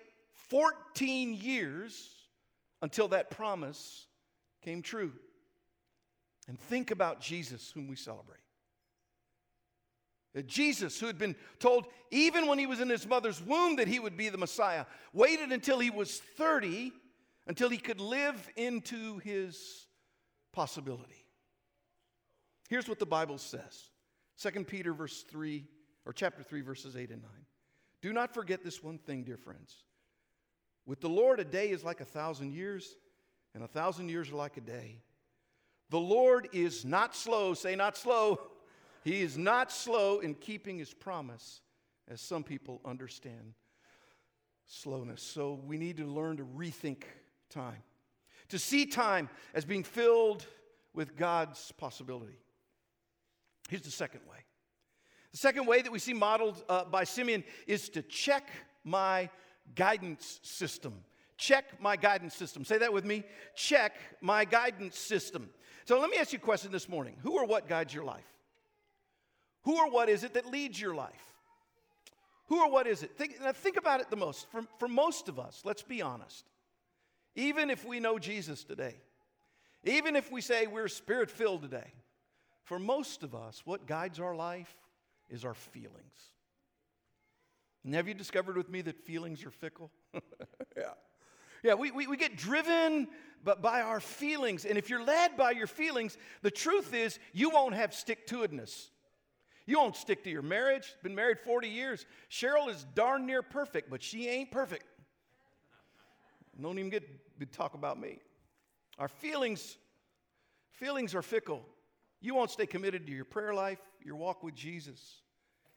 14 0.48 1.34
years 1.34 2.10
until 2.82 3.08
that 3.08 3.30
promise 3.30 4.06
came 4.62 4.82
true. 4.82 5.12
And 6.48 6.58
think 6.58 6.90
about 6.90 7.20
Jesus, 7.20 7.72
whom 7.72 7.88
we 7.88 7.96
celebrate. 7.96 8.38
Uh, 10.36 10.42
Jesus, 10.42 11.00
who 11.00 11.06
had 11.06 11.18
been 11.18 11.36
told 11.58 11.86
even 12.10 12.46
when 12.46 12.58
he 12.58 12.66
was 12.66 12.80
in 12.80 12.88
his 12.88 13.06
mother's 13.06 13.40
womb 13.40 13.76
that 13.76 13.88
he 13.88 13.98
would 13.98 14.16
be 14.16 14.28
the 14.28 14.38
Messiah, 14.38 14.84
waited 15.12 15.50
until 15.50 15.78
he 15.78 15.90
was 15.90 16.18
30 16.36 16.92
until 17.46 17.68
he 17.68 17.78
could 17.78 18.00
live 18.00 18.48
into 18.56 19.18
his 19.18 19.86
possibility. 20.52 21.24
Here's 22.68 22.88
what 22.88 22.98
the 22.98 23.06
Bible 23.06 23.38
says 23.38 23.90
2 24.40 24.64
Peter 24.64 24.92
verse 24.92 25.22
3 25.22 25.64
or 26.04 26.12
chapter 26.12 26.42
3 26.42 26.60
verses 26.60 26.96
8 26.96 27.10
and 27.10 27.22
9. 27.22 27.30
Do 28.02 28.12
not 28.12 28.34
forget 28.34 28.62
this 28.62 28.82
one 28.82 28.98
thing, 28.98 29.24
dear 29.24 29.36
friends. 29.36 29.84
With 30.84 31.00
the 31.00 31.08
Lord, 31.08 31.40
a 31.40 31.44
day 31.44 31.70
is 31.70 31.82
like 31.82 32.00
a 32.00 32.04
thousand 32.04 32.52
years, 32.52 32.94
and 33.54 33.64
a 33.64 33.68
thousand 33.68 34.08
years 34.08 34.30
are 34.30 34.36
like 34.36 34.56
a 34.56 34.60
day. 34.60 35.02
The 35.90 35.98
Lord 35.98 36.48
is 36.52 36.84
not 36.84 37.16
slow, 37.16 37.54
say 37.54 37.74
not 37.74 37.96
slow. 37.96 38.40
He 39.06 39.22
is 39.22 39.38
not 39.38 39.70
slow 39.70 40.18
in 40.18 40.34
keeping 40.34 40.78
his 40.78 40.92
promise, 40.92 41.60
as 42.08 42.20
some 42.20 42.42
people 42.42 42.80
understand 42.84 43.54
slowness. 44.66 45.22
So 45.22 45.60
we 45.64 45.78
need 45.78 45.98
to 45.98 46.06
learn 46.06 46.38
to 46.38 46.42
rethink 46.44 47.04
time, 47.48 47.84
to 48.48 48.58
see 48.58 48.84
time 48.84 49.30
as 49.54 49.64
being 49.64 49.84
filled 49.84 50.44
with 50.92 51.16
God's 51.16 51.70
possibility. 51.78 52.40
Here's 53.68 53.82
the 53.82 53.92
second 53.92 54.22
way. 54.28 54.38
The 55.30 55.38
second 55.38 55.66
way 55.66 55.82
that 55.82 55.92
we 55.92 56.00
see 56.00 56.12
modeled 56.12 56.64
uh, 56.68 56.86
by 56.86 57.04
Simeon 57.04 57.44
is 57.68 57.88
to 57.90 58.02
check 58.02 58.48
my 58.82 59.30
guidance 59.76 60.40
system. 60.42 61.04
Check 61.36 61.80
my 61.80 61.94
guidance 61.94 62.34
system. 62.34 62.64
Say 62.64 62.78
that 62.78 62.92
with 62.92 63.04
me. 63.04 63.22
Check 63.54 63.92
my 64.20 64.44
guidance 64.44 64.98
system. 64.98 65.50
So 65.84 66.00
let 66.00 66.10
me 66.10 66.16
ask 66.16 66.32
you 66.32 66.40
a 66.40 66.42
question 66.42 66.72
this 66.72 66.88
morning 66.88 67.14
Who 67.22 67.38
or 67.38 67.46
what 67.46 67.68
guides 67.68 67.94
your 67.94 68.02
life? 68.02 68.35
Who 69.66 69.76
or 69.78 69.90
what 69.90 70.08
is 70.08 70.22
it 70.22 70.34
that 70.34 70.46
leads 70.46 70.80
your 70.80 70.94
life? 70.94 71.34
Who 72.46 72.60
or 72.60 72.70
what 72.70 72.86
is 72.86 73.02
it? 73.02 73.18
Think, 73.18 73.36
think 73.56 73.76
about 73.76 74.00
it 74.00 74.10
the 74.10 74.16
most. 74.16 74.48
For, 74.52 74.62
for 74.78 74.86
most 74.86 75.28
of 75.28 75.40
us, 75.40 75.62
let's 75.64 75.82
be 75.82 76.00
honest, 76.00 76.44
even 77.34 77.68
if 77.68 77.84
we 77.84 77.98
know 77.98 78.16
Jesus 78.16 78.62
today, 78.62 78.94
even 79.82 80.14
if 80.14 80.30
we 80.30 80.40
say 80.40 80.68
we're 80.68 80.86
spirit 80.86 81.32
filled 81.32 81.62
today, 81.62 81.92
for 82.62 82.78
most 82.78 83.24
of 83.24 83.34
us, 83.34 83.62
what 83.64 83.86
guides 83.86 84.20
our 84.20 84.36
life 84.36 84.72
is 85.28 85.44
our 85.44 85.54
feelings. 85.54 86.30
And 87.84 87.92
have 87.96 88.06
you 88.06 88.14
discovered 88.14 88.56
with 88.56 88.70
me 88.70 88.82
that 88.82 88.96
feelings 89.00 89.44
are 89.44 89.50
fickle? 89.50 89.90
yeah. 90.76 90.92
Yeah, 91.64 91.74
we, 91.74 91.90
we, 91.90 92.06
we 92.06 92.16
get 92.16 92.36
driven 92.36 93.08
by 93.42 93.80
our 93.80 93.98
feelings. 93.98 94.64
And 94.64 94.78
if 94.78 94.90
you're 94.90 95.02
led 95.02 95.36
by 95.36 95.50
your 95.50 95.66
feelings, 95.66 96.16
the 96.42 96.52
truth 96.52 96.94
is 96.94 97.18
you 97.32 97.50
won't 97.50 97.74
have 97.74 97.92
stick 97.92 98.28
to 98.28 98.46
itness. 98.46 98.90
You 99.66 99.78
won't 99.78 99.96
stick 99.96 100.22
to 100.24 100.30
your 100.30 100.42
marriage. 100.42 100.94
Been 101.02 101.14
married 101.14 101.40
40 101.40 101.68
years. 101.68 102.06
Cheryl 102.30 102.68
is 102.68 102.86
darn 102.94 103.26
near 103.26 103.42
perfect, 103.42 103.90
but 103.90 104.02
she 104.02 104.28
ain't 104.28 104.50
perfect. 104.52 104.84
Don't 106.60 106.78
even 106.78 106.90
get 106.90 107.04
to 107.40 107.46
talk 107.46 107.74
about 107.74 108.00
me. 108.00 108.20
Our 108.98 109.08
feelings, 109.08 109.76
feelings 110.70 111.14
are 111.14 111.22
fickle. 111.22 111.62
You 112.20 112.34
won't 112.34 112.50
stay 112.50 112.66
committed 112.66 113.06
to 113.06 113.12
your 113.12 113.24
prayer 113.24 113.52
life, 113.52 113.80
your 114.02 114.16
walk 114.16 114.42
with 114.42 114.54
Jesus, 114.54 115.20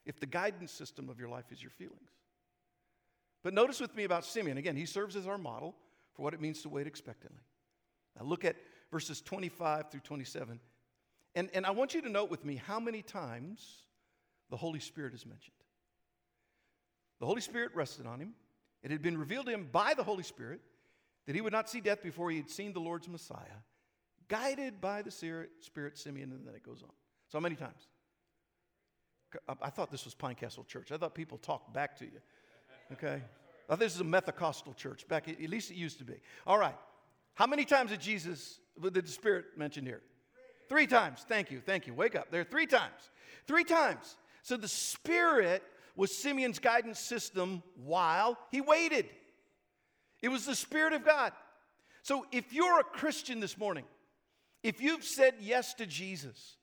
if 0.06 0.20
the 0.20 0.26
guidance 0.26 0.72
system 0.72 1.10
of 1.10 1.20
your 1.20 1.28
life 1.28 1.52
is 1.52 1.62
your 1.62 1.72
feelings. 1.72 2.12
But 3.44 3.54
notice 3.54 3.80
with 3.80 3.96
me 3.96 4.04
about 4.04 4.24
Simeon. 4.24 4.58
Again, 4.58 4.76
he 4.76 4.86
serves 4.86 5.16
as 5.16 5.28
our 5.28 5.38
model 5.38 5.76
for 6.14 6.22
what 6.22 6.34
it 6.34 6.42
means 6.42 6.62
to 6.62 6.70
wait 6.70 6.88
expectantly. 6.88 7.42
Now 8.18 8.26
look 8.26 8.46
at 8.46 8.56
verses 8.92 9.22
25 9.22 9.92
through 9.92 10.02
27. 10.02 10.60
And, 11.36 11.50
and 11.54 11.66
I 11.66 11.72
want 11.72 11.94
you 11.94 12.02
to 12.02 12.10
note 12.10 12.30
with 12.30 12.44
me 12.44 12.56
how 12.56 12.80
many 12.80 13.02
times 13.02 13.84
the 14.50 14.58
Holy 14.58 14.80
Spirit 14.80 15.14
is 15.14 15.26
mentioned. 15.26 15.56
The 17.20 17.26
Holy 17.26 17.42
Spirit 17.42 17.72
rested 17.76 18.08
on 18.08 18.20
him. 18.20 18.34
It 18.82 18.92
had 18.92 19.02
been 19.02 19.18
revealed 19.18 19.46
to 19.48 19.52
him 19.52 19.68
by 19.72 19.94
the 19.94 20.04
Holy 20.04 20.24
Spirit 20.24 20.62
that 21.26 21.36
he 21.36 21.42
would 21.42 21.54
not 21.54 21.70
see 21.70 21.82
death 21.82 22.02
before 22.02 22.32
he 22.32 22.38
had 22.38 22.50
seen 22.50 22.74
the 22.74 22.80
Lord's 22.80 23.08
Messiah, 23.08 23.60
guided 24.28 24.82
by 24.82 25.02
the 25.02 25.12
Spirit, 25.12 25.50
Simeon, 25.98 26.32
and 26.32 26.48
then 26.48 26.56
it 26.56 26.64
goes 26.64 26.82
on. 26.82 26.90
So, 27.28 27.40
many 27.40 27.56
times? 27.56 27.88
I 29.62 29.70
thought 29.70 29.92
this 29.92 30.06
was 30.06 30.16
Pine 30.16 30.36
Castle 30.36 30.64
Church. 30.64 30.92
I 30.92 30.98
thought 30.98 31.14
people 31.14 31.38
talked 31.38 31.74
back 31.74 31.98
to 31.98 32.06
you. 32.06 32.20
Okay? 32.94 33.22
I 33.70 33.74
thought 33.74 33.80
this 33.80 33.94
is 33.94 34.02
a 34.02 34.06
Methocostal 34.06 34.76
church, 34.76 35.08
back 35.08 35.28
at 35.28 35.40
least 35.40 35.70
it 35.70 35.76
used 35.76 36.00
to 36.00 36.04
be. 36.04 36.16
All 36.48 36.58
right. 36.58 36.76
How 37.36 37.46
many 37.46 37.64
times 37.64 37.92
did 37.92 38.02
Jesus, 38.02 38.60
did 38.82 38.94
the 38.96 39.08
Spirit 39.08 39.46
mentioned 39.56 39.86
here? 39.86 40.02
Three 40.70 40.88
times. 40.88 41.26
Thank 41.28 41.52
you. 41.52 41.60
Thank 41.60 41.88
you. 41.88 41.94
Wake 41.94 42.16
up. 42.16 42.32
There 42.32 42.44
three 42.44 42.68
times. 42.68 43.10
Three 43.48 43.64
times. 43.64 44.18
So 44.44 44.56
the 44.56 44.68
Spirit 44.68 45.64
was 45.96 46.16
Simeon's 46.16 46.60
guidance 46.60 47.00
system 47.00 47.62
while 47.84 48.38
he 48.52 48.62
waited. 48.62 49.10
It 50.22 50.30
was 50.30 50.46
the 50.46 50.56
Spirit 50.56 50.94
of 50.94 51.04
God. 51.04 51.34
So 52.04 52.26
if 52.32 52.54
you're 52.54 52.80
a 52.80 52.84
Christian 52.84 53.40
this 53.40 53.58
morning, 53.58 53.86
if 54.64 54.82
you've 54.82 55.04
said 55.04 55.36
yes 55.40 55.74
to 55.76 55.86
Jesus, 55.86 56.58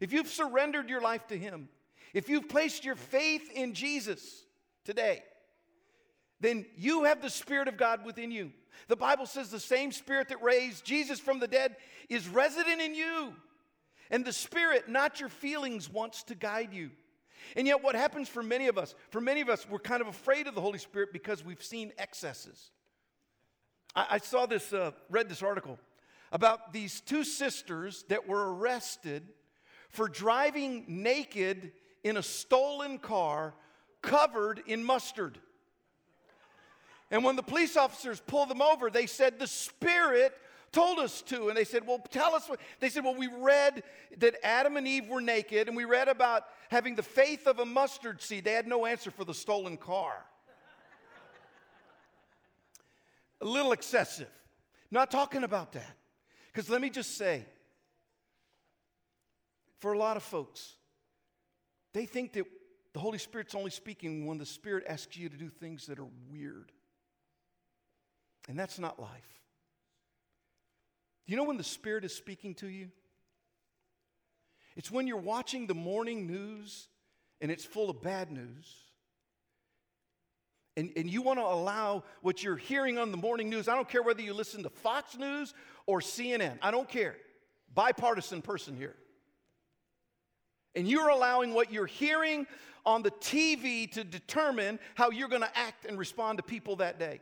if 0.00 0.12
you've 0.12 0.28
surrendered 0.28 0.88
your 0.88 1.00
life 1.00 1.26
to 1.28 1.38
Him, 1.38 1.68
if 2.14 2.28
you've 2.28 2.48
placed 2.48 2.84
your 2.84 2.96
faith 2.96 3.50
in 3.52 3.74
Jesus 3.74 4.44
today, 4.84 5.22
then 6.42 6.66
you 6.76 7.04
have 7.04 7.22
the 7.22 7.30
Spirit 7.30 7.68
of 7.68 7.76
God 7.76 8.04
within 8.04 8.32
you. 8.32 8.50
The 8.88 8.96
Bible 8.96 9.26
says 9.26 9.48
the 9.48 9.60
same 9.60 9.92
Spirit 9.92 10.28
that 10.28 10.42
raised 10.42 10.84
Jesus 10.84 11.20
from 11.20 11.38
the 11.38 11.46
dead 11.46 11.76
is 12.08 12.28
resident 12.28 12.80
in 12.80 12.94
you. 12.94 13.32
And 14.10 14.24
the 14.24 14.32
Spirit, 14.32 14.88
not 14.88 15.20
your 15.20 15.28
feelings, 15.28 15.88
wants 15.88 16.24
to 16.24 16.34
guide 16.34 16.74
you. 16.74 16.90
And 17.56 17.66
yet, 17.66 17.82
what 17.82 17.94
happens 17.94 18.28
for 18.28 18.42
many 18.42 18.66
of 18.66 18.76
us, 18.76 18.94
for 19.10 19.20
many 19.20 19.40
of 19.40 19.48
us, 19.48 19.66
we're 19.70 19.78
kind 19.78 20.02
of 20.02 20.08
afraid 20.08 20.48
of 20.48 20.54
the 20.54 20.60
Holy 20.60 20.78
Spirit 20.78 21.12
because 21.12 21.44
we've 21.44 21.62
seen 21.62 21.92
excesses. 21.96 22.70
I, 23.94 24.06
I 24.10 24.18
saw 24.18 24.46
this, 24.46 24.72
uh, 24.72 24.90
read 25.10 25.28
this 25.28 25.42
article 25.42 25.78
about 26.32 26.72
these 26.72 27.00
two 27.00 27.22
sisters 27.22 28.04
that 28.08 28.26
were 28.26 28.54
arrested 28.54 29.22
for 29.90 30.08
driving 30.08 30.84
naked 30.88 31.70
in 32.02 32.16
a 32.16 32.22
stolen 32.22 32.98
car 32.98 33.54
covered 34.00 34.60
in 34.66 34.82
mustard. 34.82 35.38
And 37.12 37.22
when 37.22 37.36
the 37.36 37.42
police 37.42 37.76
officers 37.76 38.20
pulled 38.26 38.48
them 38.48 38.62
over, 38.62 38.90
they 38.90 39.06
said, 39.06 39.38
The 39.38 39.46
Spirit 39.46 40.32
told 40.72 40.98
us 40.98 41.20
to. 41.22 41.48
And 41.48 41.56
they 41.56 41.64
said, 41.64 41.86
Well, 41.86 42.02
tell 42.10 42.34
us 42.34 42.48
what. 42.48 42.58
They 42.80 42.88
said, 42.88 43.04
Well, 43.04 43.14
we 43.14 43.28
read 43.28 43.82
that 44.16 44.34
Adam 44.42 44.78
and 44.78 44.88
Eve 44.88 45.08
were 45.08 45.20
naked, 45.20 45.68
and 45.68 45.76
we 45.76 45.84
read 45.84 46.08
about 46.08 46.44
having 46.70 46.94
the 46.96 47.02
faith 47.02 47.46
of 47.46 47.58
a 47.58 47.66
mustard 47.66 48.22
seed. 48.22 48.44
They 48.44 48.54
had 48.54 48.66
no 48.66 48.86
answer 48.86 49.10
for 49.10 49.26
the 49.26 49.34
stolen 49.34 49.76
car. 49.76 50.24
a 53.42 53.44
little 53.44 53.72
excessive. 53.72 54.30
Not 54.90 55.10
talking 55.10 55.44
about 55.44 55.72
that. 55.72 55.96
Because 56.50 56.70
let 56.70 56.80
me 56.80 56.88
just 56.88 57.18
say, 57.18 57.44
for 59.80 59.92
a 59.92 59.98
lot 59.98 60.16
of 60.16 60.22
folks, 60.22 60.76
they 61.92 62.06
think 62.06 62.32
that 62.32 62.46
the 62.94 63.00
Holy 63.00 63.18
Spirit's 63.18 63.54
only 63.54 63.70
speaking 63.70 64.26
when 64.26 64.38
the 64.38 64.46
Spirit 64.46 64.84
asks 64.88 65.14
you 65.16 65.28
to 65.28 65.36
do 65.36 65.50
things 65.50 65.86
that 65.86 65.98
are 65.98 66.08
weird. 66.30 66.72
And 68.48 68.58
that's 68.58 68.78
not 68.78 69.00
life. 69.00 69.40
Do 71.26 71.32
you 71.32 71.36
know 71.36 71.44
when 71.44 71.56
the 71.56 71.64
Spirit 71.64 72.04
is 72.04 72.14
speaking 72.14 72.54
to 72.56 72.66
you? 72.66 72.88
It's 74.76 74.90
when 74.90 75.06
you're 75.06 75.16
watching 75.16 75.66
the 75.66 75.74
morning 75.74 76.26
news 76.26 76.88
and 77.40 77.50
it's 77.50 77.64
full 77.64 77.90
of 77.90 78.02
bad 78.02 78.30
news. 78.30 78.74
And, 80.76 80.90
and 80.96 81.08
you 81.08 81.20
want 81.20 81.38
to 81.38 81.44
allow 81.44 82.04
what 82.22 82.42
you're 82.42 82.56
hearing 82.56 82.98
on 82.98 83.10
the 83.10 83.18
morning 83.18 83.50
news. 83.50 83.68
I 83.68 83.74
don't 83.74 83.88
care 83.88 84.02
whether 84.02 84.22
you 84.22 84.32
listen 84.32 84.62
to 84.62 84.70
Fox 84.70 85.18
News 85.18 85.52
or 85.86 86.00
CNN, 86.00 86.58
I 86.62 86.70
don't 86.70 86.88
care. 86.88 87.16
Bipartisan 87.74 88.42
person 88.42 88.76
here. 88.76 88.94
And 90.74 90.88
you're 90.88 91.08
allowing 91.08 91.52
what 91.52 91.70
you're 91.70 91.86
hearing 91.86 92.46
on 92.86 93.02
the 93.02 93.10
TV 93.10 93.90
to 93.92 94.04
determine 94.04 94.78
how 94.94 95.10
you're 95.10 95.28
going 95.28 95.42
to 95.42 95.58
act 95.58 95.84
and 95.84 95.98
respond 95.98 96.38
to 96.38 96.42
people 96.42 96.76
that 96.76 96.98
day. 96.98 97.20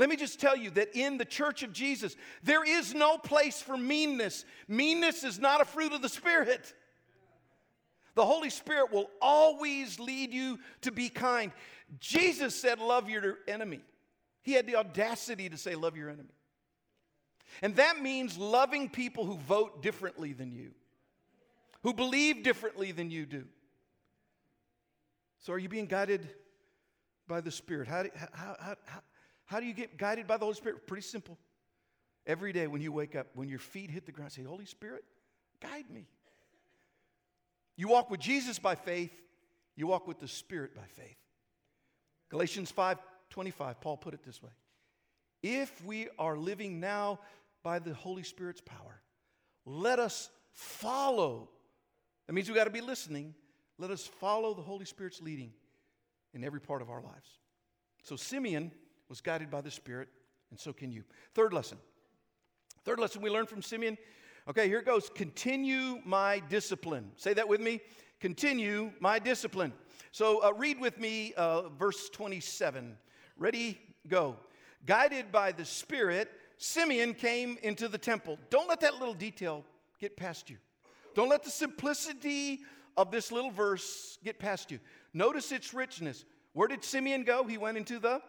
Let 0.00 0.08
me 0.08 0.16
just 0.16 0.40
tell 0.40 0.56
you 0.56 0.70
that 0.70 0.96
in 0.96 1.18
the 1.18 1.26
church 1.26 1.62
of 1.62 1.74
Jesus, 1.74 2.16
there 2.42 2.64
is 2.64 2.94
no 2.94 3.18
place 3.18 3.60
for 3.60 3.76
meanness. 3.76 4.46
Meanness 4.66 5.24
is 5.24 5.38
not 5.38 5.60
a 5.60 5.66
fruit 5.66 5.92
of 5.92 6.00
the 6.00 6.08
Spirit. 6.08 6.72
The 8.14 8.24
Holy 8.24 8.48
Spirit 8.48 8.92
will 8.92 9.10
always 9.20 10.00
lead 10.00 10.32
you 10.32 10.58
to 10.80 10.90
be 10.90 11.10
kind. 11.10 11.52
Jesus 11.98 12.58
said, 12.58 12.78
Love 12.78 13.10
your 13.10 13.40
enemy. 13.46 13.80
He 14.42 14.54
had 14.54 14.66
the 14.66 14.76
audacity 14.76 15.50
to 15.50 15.58
say, 15.58 15.74
Love 15.74 15.98
your 15.98 16.08
enemy. 16.08 16.32
And 17.60 17.76
that 17.76 18.00
means 18.00 18.38
loving 18.38 18.88
people 18.88 19.26
who 19.26 19.36
vote 19.36 19.82
differently 19.82 20.32
than 20.32 20.50
you, 20.50 20.70
who 21.82 21.92
believe 21.92 22.42
differently 22.42 22.90
than 22.90 23.10
you 23.10 23.26
do. 23.26 23.44
So, 25.40 25.52
are 25.52 25.58
you 25.58 25.68
being 25.68 25.84
guided 25.84 26.26
by 27.28 27.42
the 27.42 27.50
Spirit? 27.50 27.86
How 27.86 28.04
how, 28.32 28.56
how, 28.58 29.02
how, 29.50 29.58
do 29.58 29.66
you 29.66 29.72
get 29.72 29.96
guided 29.98 30.28
by 30.28 30.36
the 30.36 30.44
Holy 30.44 30.54
Spirit? 30.54 30.86
Pretty 30.86 31.02
simple. 31.02 31.36
Every 32.24 32.52
day 32.52 32.68
when 32.68 32.80
you 32.80 32.92
wake 32.92 33.16
up, 33.16 33.26
when 33.34 33.48
your 33.48 33.58
feet 33.58 33.90
hit 33.90 34.06
the 34.06 34.12
ground, 34.12 34.30
say, 34.30 34.44
Holy 34.44 34.64
Spirit, 34.64 35.02
guide 35.60 35.90
me. 35.90 36.06
You 37.76 37.88
walk 37.88 38.10
with 38.10 38.20
Jesus 38.20 38.60
by 38.60 38.76
faith, 38.76 39.12
you 39.74 39.88
walk 39.88 40.06
with 40.06 40.20
the 40.20 40.28
Spirit 40.28 40.72
by 40.72 40.86
faith. 40.86 41.16
Galatians 42.28 42.70
5 42.70 42.98
25, 43.30 43.80
Paul 43.80 43.96
put 43.96 44.14
it 44.14 44.22
this 44.24 44.40
way 44.40 44.50
If 45.42 45.84
we 45.84 46.06
are 46.16 46.36
living 46.36 46.78
now 46.78 47.18
by 47.64 47.80
the 47.80 47.92
Holy 47.92 48.22
Spirit's 48.22 48.60
power, 48.60 49.02
let 49.66 49.98
us 49.98 50.30
follow. 50.52 51.48
That 52.28 52.34
means 52.34 52.48
we've 52.48 52.56
got 52.56 52.64
to 52.64 52.70
be 52.70 52.80
listening. 52.80 53.34
Let 53.78 53.90
us 53.90 54.06
follow 54.06 54.54
the 54.54 54.62
Holy 54.62 54.84
Spirit's 54.84 55.20
leading 55.20 55.52
in 56.34 56.44
every 56.44 56.60
part 56.60 56.82
of 56.82 56.88
our 56.90 57.02
lives. 57.02 57.38
So 58.04 58.14
Simeon 58.14 58.70
was 59.10 59.20
guided 59.20 59.50
by 59.50 59.60
the 59.60 59.70
Spirit, 59.70 60.08
and 60.50 60.58
so 60.58 60.72
can 60.72 60.90
you. 60.90 61.02
Third 61.34 61.52
lesson. 61.52 61.76
Third 62.84 62.98
lesson 62.98 63.20
we 63.20 63.28
learned 63.28 63.48
from 63.48 63.60
Simeon. 63.60 63.98
Okay, 64.48 64.68
here 64.68 64.80
goes. 64.80 65.10
Continue 65.14 65.98
my 66.04 66.40
discipline. 66.48 67.10
Say 67.16 67.34
that 67.34 67.46
with 67.46 67.60
me. 67.60 67.80
Continue 68.20 68.92
my 69.00 69.18
discipline. 69.18 69.72
So 70.12 70.42
uh, 70.42 70.52
read 70.56 70.80
with 70.80 70.98
me 70.98 71.34
uh, 71.36 71.68
verse 71.70 72.08
27. 72.08 72.96
Ready, 73.36 73.78
go. 74.08 74.36
Guided 74.86 75.30
by 75.30 75.52
the 75.52 75.64
Spirit, 75.64 76.30
Simeon 76.56 77.12
came 77.12 77.58
into 77.62 77.88
the 77.88 77.98
temple. 77.98 78.38
Don't 78.48 78.68
let 78.68 78.80
that 78.80 78.94
little 78.94 79.14
detail 79.14 79.64
get 79.98 80.16
past 80.16 80.48
you. 80.48 80.56
Don't 81.14 81.28
let 81.28 81.42
the 81.42 81.50
simplicity 81.50 82.60
of 82.96 83.10
this 83.10 83.32
little 83.32 83.50
verse 83.50 84.18
get 84.24 84.38
past 84.38 84.70
you. 84.70 84.78
Notice 85.12 85.52
its 85.52 85.74
richness. 85.74 86.24
Where 86.52 86.68
did 86.68 86.84
Simeon 86.84 87.24
go? 87.24 87.44
He 87.44 87.58
went 87.58 87.76
into 87.76 87.98
the 87.98 88.20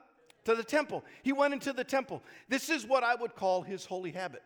to 0.46 0.56
the 0.56 0.64
temple. 0.64 1.04
He 1.24 1.34
went 1.34 1.54
into 1.54 1.74
the 1.74 1.84
temple. 1.84 2.24
This 2.50 2.70
is 2.70 2.86
what 2.86 3.04
I 3.04 3.16
would 3.16 3.36
call 3.36 3.62
his 3.62 3.86
holy 3.86 4.12
habit. 4.12 4.44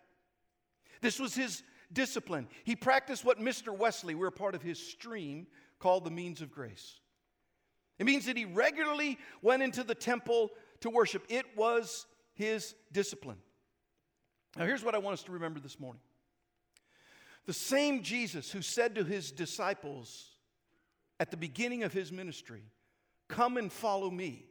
This 1.02 1.20
was 1.20 1.36
his 1.36 1.64
discipline. 1.94 2.48
He 2.64 2.75
practiced 2.75 3.24
what 3.24 3.40
Mr. 3.40 3.75
Wesley, 3.75 4.16
we're 4.16 4.32
part 4.32 4.56
of 4.56 4.62
his 4.62 4.80
stream, 4.80 5.48
called 5.80 6.04
the 6.04 6.12
means 6.12 6.42
of 6.42 6.52
grace. 6.52 7.00
It 8.00 8.06
means 8.06 8.25
that 8.25 8.38
he 8.38 8.46
regularly 8.46 9.18
went 9.42 9.64
into 9.64 9.84
the 9.84 9.96
temple 9.96 10.52
to 10.82 10.90
worship. 10.90 11.24
It 11.30 11.46
was 11.56 12.06
his 12.34 12.75
discipline. 12.92 13.38
Now, 14.58 14.66
here's 14.66 14.84
what 14.84 14.96
I 14.96 15.00
want 15.00 15.14
us 15.14 15.24
to 15.24 15.32
remember 15.32 15.60
this 15.60 15.80
morning 15.80 16.02
the 17.46 17.54
same 17.54 18.02
Jesus 18.02 18.52
who 18.52 18.62
said 18.62 18.96
to 18.96 19.04
his 19.04 19.32
disciples 19.32 20.32
at 21.20 21.32
the 21.32 21.38
beginning 21.38 21.84
of 21.84 21.94
his 21.94 22.12
ministry, 22.12 22.64
Come 23.28 23.58
and 23.58 23.72
follow 23.72 24.10
me. 24.10 24.46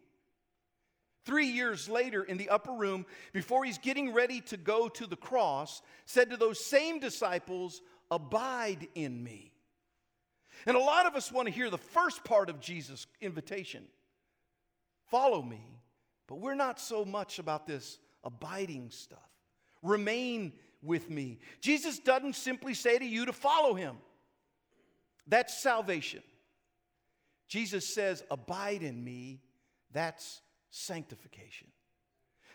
Three 1.25 1.47
years 1.47 1.89
later, 1.89 2.23
in 2.23 2.37
the 2.37 2.51
upper 2.51 2.73
room, 2.73 3.07
before 3.33 3.65
he's 3.65 3.79
getting 3.79 4.13
ready 4.13 4.41
to 4.43 4.57
go 4.57 4.89
to 4.89 5.07
the 5.07 5.17
cross, 5.17 5.81
said 6.05 6.31
to 6.31 6.37
those 6.37 6.65
same 6.65 7.01
disciples, 7.01 7.81
Abide 8.11 8.89
in 8.95 9.23
me. 9.25 9.53
And 10.67 10.77
a 10.77 10.81
lot 10.81 11.07
of 11.07 11.15
us 11.15 11.33
want 11.33 11.49
to 11.49 11.55
hear 11.55 11.71
the 11.71 11.79
first 11.79 12.25
part 12.25 12.51
of 12.51 12.61
Jesus' 12.61 13.07
invitation 13.21 13.85
follow 15.11 15.43
me, 15.43 15.81
but 16.27 16.41
we're 16.41 16.55
not 16.55 16.81
so 16.81 17.05
much 17.05 17.39
about 17.39 17.67
this 17.67 17.99
abiding 18.25 18.91
stuff. 18.91 19.19
Remain 19.83 20.53
with 20.83 21.09
me. 21.09 21.39
Jesus 21.61 21.99
doesn't 21.99 22.35
simply 22.35 22.75
say 22.75 22.99
to 22.99 23.05
you 23.05 23.27
to 23.27 23.33
follow 23.33 23.75
him, 23.75 23.97
that's 25.27 25.57
salvation. 25.63 26.23
Jesus 27.49 27.87
says, 27.87 28.25
Abide 28.31 28.83
in 28.83 29.03
me, 29.03 29.41
that's 29.93 30.41
sanctification. 30.75 31.69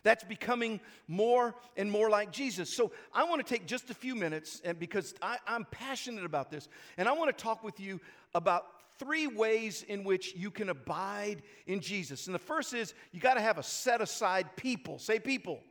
That's 0.04 0.24
becoming 0.24 0.80
more 1.08 1.56
and 1.76 1.92
more 1.92 2.10
like 2.10 2.32
Jesus. 2.32 2.70
So 2.70 2.92
I 3.14 3.24
want 3.26 3.46
to 3.46 3.54
take 3.54 3.66
just 3.66 3.90
a 3.90 3.94
few 3.94 4.16
minutes, 4.16 4.62
and 4.64 4.80
because 4.80 5.14
I, 5.22 5.38
am 5.48 5.66
passionate 5.72 6.26
about 6.26 6.52
this, 6.52 6.70
and 6.98 7.08
I 7.08 7.12
want 7.14 7.36
to 7.36 7.44
talk 7.44 7.64
with 7.64 7.80
you 7.80 8.00
about 8.34 8.66
three 8.98 9.28
ways 9.28 9.84
in 9.84 10.04
which 10.04 10.36
you 10.36 10.52
can 10.52 10.70
abide 10.70 11.42
in 11.68 11.80
Jesus. 11.80 12.28
And 12.28 12.36
the 12.36 12.40
first 12.40 12.74
is 12.74 12.94
you 13.12 13.20
got 13.20 13.36
to 13.36 13.42
have 13.42 13.58
a 13.58 13.64
set 13.64 14.02
aside 14.02 14.56
people. 14.56 15.00
Say 15.00 15.20
people. 15.20 15.62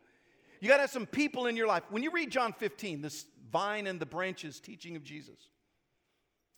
You 0.61 0.69
got 0.69 0.77
to 0.77 0.83
have 0.83 0.91
some 0.91 1.07
people 1.07 1.47
in 1.47 1.57
your 1.57 1.67
life. 1.67 1.85
When 1.91 2.03
you 2.03 2.11
read 2.11 2.31
John 2.31 2.53
15, 2.53 3.03
this 3.03 3.27
vine 3.51 3.87
and 3.87 4.01
the 4.01 4.07
branches 4.07 4.61
teaching 4.61 4.97
of 4.97 5.05
Jesus, 5.05 5.49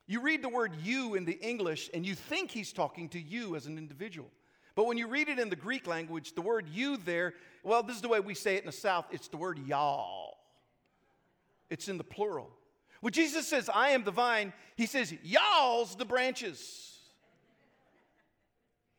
you 0.06 0.20
read 0.20 0.42
the 0.42 0.48
word 0.48 0.74
you 0.82 1.14
in 1.14 1.24
the 1.24 1.38
English 1.40 1.90
and 1.94 2.06
you 2.06 2.14
think 2.14 2.50
he's 2.50 2.72
talking 2.72 3.08
to 3.10 3.20
you 3.20 3.56
as 3.56 3.66
an 3.66 3.78
individual. 3.78 4.30
But 4.80 4.86
when 4.86 4.96
you 4.96 5.08
read 5.08 5.28
it 5.28 5.38
in 5.38 5.50
the 5.50 5.56
Greek 5.56 5.86
language, 5.86 6.34
the 6.34 6.40
word 6.40 6.66
you 6.72 6.96
there, 6.96 7.34
well, 7.62 7.82
this 7.82 7.96
is 7.96 8.00
the 8.00 8.08
way 8.08 8.18
we 8.18 8.32
say 8.32 8.56
it 8.56 8.60
in 8.60 8.66
the 8.66 8.72
South, 8.72 9.04
it's 9.10 9.28
the 9.28 9.36
word 9.36 9.58
y'all. 9.66 10.38
It's 11.68 11.90
in 11.90 11.98
the 11.98 12.02
plural. 12.02 12.48
When 13.02 13.12
Jesus 13.12 13.46
says, 13.46 13.68
I 13.68 13.90
am 13.90 14.04
the 14.04 14.10
vine, 14.10 14.54
he 14.76 14.86
says, 14.86 15.12
y'all's 15.22 15.96
the 15.96 16.06
branches. 16.06 16.96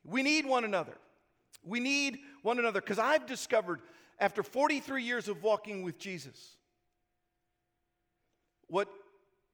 We 0.06 0.22
need 0.22 0.46
one 0.46 0.66
another. 0.66 0.96
We 1.64 1.80
need 1.80 2.20
one 2.44 2.60
another 2.60 2.80
because 2.80 3.00
I've 3.00 3.26
discovered 3.26 3.82
after 4.20 4.44
43 4.44 5.04
years 5.04 5.28
of 5.28 5.42
walking 5.42 5.82
with 5.82 5.98
Jesus, 5.98 6.58
what 8.68 8.88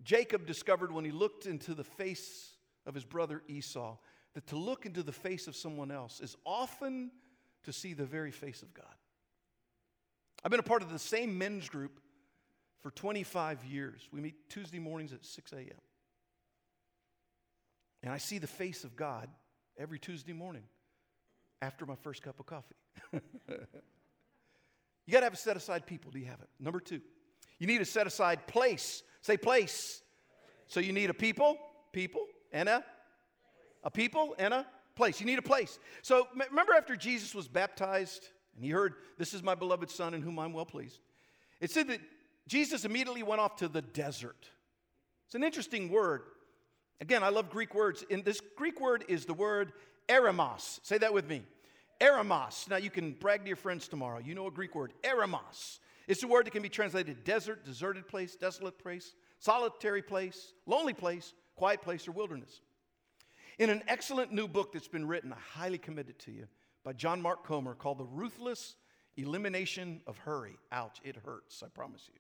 Jacob 0.03 0.45
discovered 0.45 0.91
when 0.91 1.05
he 1.05 1.11
looked 1.11 1.45
into 1.45 1.73
the 1.73 1.85
face 1.85 2.49
of 2.85 2.93
his 2.93 3.05
brother 3.05 3.43
Esau, 3.47 3.95
that 4.37 4.45
to 4.45 4.55
look 4.55 4.85
into 4.85 5.01
the 5.01 5.11
face 5.11 5.47
of 5.47 5.55
someone 5.55 5.89
else 5.89 6.19
is 6.21 6.37
often 6.45 7.09
to 7.63 7.73
see 7.73 7.95
the 7.95 8.05
very 8.05 8.29
face 8.29 8.61
of 8.61 8.71
God. 8.71 8.85
I've 10.45 10.51
been 10.51 10.59
a 10.59 10.63
part 10.63 10.83
of 10.83 10.91
the 10.91 10.99
same 10.99 11.39
men's 11.39 11.67
group 11.67 11.99
for 12.83 12.91
25 12.91 13.65
years. 13.65 14.07
We 14.13 14.21
meet 14.21 14.47
Tuesday 14.47 14.77
mornings 14.77 15.11
at 15.11 15.25
6 15.25 15.53
a.m. 15.53 15.81
And 18.03 18.13
I 18.13 18.19
see 18.19 18.37
the 18.37 18.45
face 18.45 18.83
of 18.83 18.95
God 18.95 19.27
every 19.75 19.97
Tuesday 19.97 20.33
morning 20.33 20.65
after 21.63 21.87
my 21.87 21.95
first 21.95 22.21
cup 22.21 22.39
of 22.39 22.45
coffee. 22.45 22.75
You 25.07 25.13
got 25.13 25.21
to 25.21 25.25
have 25.27 25.33
a 25.33 25.37
set 25.37 25.55
aside 25.55 25.85
people. 25.85 26.11
Do 26.11 26.19
you 26.19 26.25
have 26.25 26.41
it? 26.41 26.49
Number 26.59 26.81
two, 26.81 26.99
you 27.59 27.65
need 27.65 27.79
a 27.79 27.85
set 27.85 28.07
aside 28.07 28.45
place. 28.45 29.03
Say 29.21 29.37
place. 29.37 30.01
So 30.67 30.81
you 30.81 30.91
need 30.91 31.09
a 31.09 31.13
people, 31.13 31.57
people, 31.93 32.25
and 32.51 32.67
a, 32.67 32.83
a 33.87 33.89
people 33.89 34.35
and 34.37 34.53
a 34.53 34.65
place. 34.95 35.21
You 35.21 35.25
need 35.25 35.39
a 35.39 35.43
place. 35.43 35.79
So 36.01 36.27
remember 36.49 36.73
after 36.73 36.97
Jesus 36.97 37.33
was 37.33 37.47
baptized 37.47 38.27
and 38.55 38.65
he 38.65 38.69
heard, 38.69 38.95
This 39.17 39.33
is 39.33 39.41
my 39.41 39.55
beloved 39.55 39.89
Son 39.89 40.13
in 40.13 40.21
whom 40.21 40.37
I'm 40.37 40.51
well 40.51 40.65
pleased. 40.65 40.99
It 41.61 41.71
said 41.71 41.87
that 41.87 42.01
Jesus 42.47 42.83
immediately 42.83 43.23
went 43.23 43.39
off 43.39 43.55
to 43.57 43.69
the 43.69 43.81
desert. 43.81 44.49
It's 45.25 45.35
an 45.35 45.43
interesting 45.43 45.89
word. 45.89 46.23
Again, 46.99 47.23
I 47.23 47.29
love 47.29 47.49
Greek 47.49 47.73
words. 47.73 48.03
And 48.11 48.25
this 48.25 48.41
Greek 48.57 48.81
word 48.81 49.05
is 49.07 49.25
the 49.25 49.33
word 49.33 49.71
eremos. 50.09 50.79
Say 50.83 50.97
that 50.97 51.13
with 51.13 51.29
me. 51.29 51.43
Eremos. 52.01 52.69
Now, 52.69 52.77
you 52.77 52.89
can 52.89 53.13
brag 53.13 53.41
to 53.41 53.47
your 53.47 53.55
friends 53.55 53.87
tomorrow. 53.87 54.19
You 54.19 54.35
know 54.35 54.47
a 54.47 54.51
Greek 54.51 54.75
word, 54.75 54.91
eremos. 55.03 55.79
It's 56.07 56.23
a 56.23 56.27
word 56.27 56.45
that 56.45 56.51
can 56.51 56.61
be 56.61 56.69
translated 56.69 57.23
desert, 57.23 57.63
deserted 57.63 58.07
place, 58.07 58.35
desolate 58.35 58.77
place, 58.79 59.13
solitary 59.39 60.01
place, 60.01 60.53
lonely 60.65 60.93
place, 60.93 61.33
quiet 61.55 61.81
place, 61.81 62.07
or 62.07 62.11
wilderness. 62.11 62.61
In 63.59 63.69
an 63.69 63.83
excellent 63.87 64.31
new 64.31 64.47
book 64.47 64.71
that's 64.71 64.87
been 64.87 65.07
written, 65.07 65.33
I 65.33 65.59
highly 65.59 65.77
commend 65.77 66.09
it 66.09 66.19
to 66.19 66.31
you, 66.31 66.47
by 66.83 66.93
John 66.93 67.21
Mark 67.21 67.43
Comer 67.43 67.73
called 67.73 67.97
The 67.97 68.05
Ruthless 68.05 68.75
Elimination 69.15 70.01
of 70.05 70.17
Hurry. 70.19 70.57
Ouch, 70.71 70.99
it 71.03 71.15
hurts, 71.25 71.63
I 71.63 71.69
promise 71.69 72.03
you. 72.07 72.19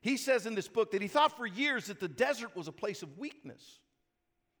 He 0.00 0.16
says 0.16 0.44
in 0.44 0.54
this 0.54 0.68
book 0.68 0.90
that 0.90 1.02
he 1.02 1.08
thought 1.08 1.36
for 1.36 1.46
years 1.46 1.86
that 1.86 2.00
the 2.00 2.08
desert 2.08 2.54
was 2.56 2.68
a 2.68 2.72
place 2.72 3.02
of 3.02 3.16
weakness. 3.16 3.78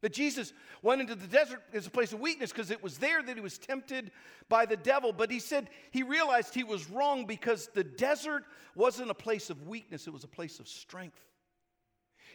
That 0.02 0.12
Jesus 0.12 0.52
went 0.82 1.00
into 1.00 1.14
the 1.14 1.26
desert 1.26 1.62
as 1.72 1.86
a 1.86 1.90
place 1.90 2.12
of 2.12 2.20
weakness 2.20 2.52
because 2.52 2.70
it 2.70 2.82
was 2.82 2.98
there 2.98 3.22
that 3.22 3.34
he 3.34 3.40
was 3.40 3.58
tempted 3.58 4.12
by 4.48 4.66
the 4.66 4.76
devil. 4.76 5.12
But 5.12 5.30
he 5.30 5.40
said 5.40 5.70
he 5.90 6.02
realized 6.02 6.54
he 6.54 6.64
was 6.64 6.88
wrong 6.90 7.26
because 7.26 7.68
the 7.74 7.82
desert 7.82 8.44
wasn't 8.74 9.10
a 9.10 9.14
place 9.14 9.50
of 9.50 9.66
weakness, 9.66 10.06
it 10.06 10.12
was 10.12 10.24
a 10.24 10.28
place 10.28 10.60
of 10.60 10.68
strength. 10.68 11.24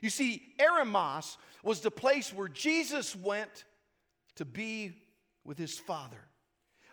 You 0.02 0.10
see, 0.10 0.42
Eremos 0.60 1.38
was 1.64 1.82
the 1.82 1.92
place 1.92 2.34
where 2.34 2.48
Jesus 2.48 3.16
went 3.16 3.66
to 4.36 4.46
be 4.46 4.94
with 5.46 5.58
his 5.58 5.78
Father. 5.78 6.18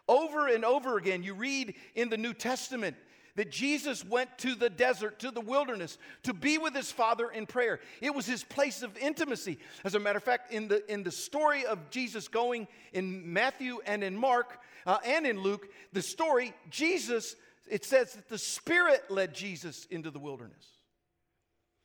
Over 0.07 0.49
and 0.49 0.64
over 0.64 0.97
again, 0.97 1.23
you 1.23 1.35
read 1.35 1.75
in 1.94 2.09
the 2.09 2.16
New 2.16 2.35
Testament 2.35 2.97
that 3.37 3.51
Jesus 3.51 4.05
went 4.05 4.37
to 4.38 4.55
the 4.55 4.68
desert, 4.68 5.21
to 5.21 5.31
the 5.31 5.40
wilderness, 5.40 5.97
to 6.25 6.35
be 6.35 6.59
with 6.59 6.75
his 6.75 6.90
Father 6.90 7.31
in 7.31 7.47
prayer. 7.47 7.79
It 8.01 8.14
was 8.14 8.27
his 8.27 8.42
place 8.42 8.83
of 8.83 8.97
intimacy. 8.97 9.59
As 9.85 9.94
a 9.94 10.01
matter 10.01 10.16
of 10.16 10.25
fact, 10.25 10.53
in 10.53 10.66
the, 10.66 10.90
in 10.92 11.05
the 11.05 11.12
story 11.12 11.64
of 11.64 11.90
Jesus 11.90 12.27
going 12.27 12.66
in 12.92 13.33
Matthew 13.33 13.79
and 13.87 14.03
in 14.03 14.16
Mark 14.16 14.59
uh, 14.87 14.99
and 15.05 15.27
in 15.27 15.40
Luke, 15.40 15.68
the 15.92 16.03
story, 16.03 16.53
Jesus, 16.68 17.37
it 17.71 17.85
says 17.85 18.14
that 18.14 18.29
the 18.29 18.38
Spirit 18.38 19.09
led 19.09 19.35
Jesus 19.35 19.87
into 19.90 20.11
the 20.11 20.18
wilderness. 20.18 20.78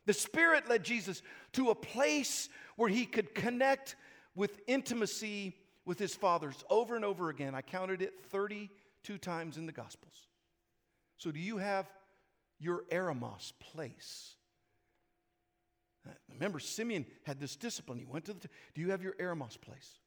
The 0.06 0.14
Spirit 0.14 0.70
led 0.70 0.84
Jesus 0.84 1.22
to 1.54 1.70
a 1.70 1.76
place 1.76 2.50
where 2.76 2.90
he 2.90 3.06
could 3.06 3.34
connect 3.34 3.96
with 4.36 4.60
intimacy 4.68 5.56
with 5.86 6.00
his 6.00 6.16
fathers 6.16 6.64
over 6.70 6.96
and 6.96 7.06
over 7.06 7.30
again. 7.30 7.56
I 7.56 7.62
counted 7.62 8.02
it 8.02 8.14
32 8.30 9.18
times 9.18 9.58
in 9.58 9.66
the 9.66 9.72
Gospels. 9.72 10.28
So, 11.18 11.32
do 11.32 11.40
you 11.40 11.58
have 11.58 11.90
your 12.60 12.84
Eremos 12.92 13.54
place? 13.60 14.36
Uh, 16.08 16.12
remember, 16.32 16.60
Simeon 16.60 17.06
had 17.24 17.40
this 17.40 17.56
discipline. 17.56 18.00
He 18.00 18.06
went 18.06 18.26
to 18.26 18.34
the. 18.34 18.50
Do 18.74 18.82
you 18.82 18.92
have 18.92 19.02
your 19.02 19.14
Eremos 19.14 19.60
place? 19.60 20.00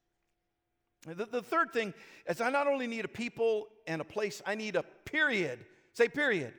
The, 1.07 1.27
the 1.27 1.43
third 1.43 1.73
thing 1.73 1.95
is, 2.29 2.41
I 2.41 2.51
not 2.51 2.67
only 2.67 2.87
need 2.87 3.05
a 3.05 3.09
people 3.09 3.69
and 3.87 4.01
a 4.01 4.05
place, 4.05 4.43
I 4.45 4.57
need 4.57 4.77
a 4.77 4.83
period. 5.05 5.65
Say, 5.93 6.09
period. 6.09 6.53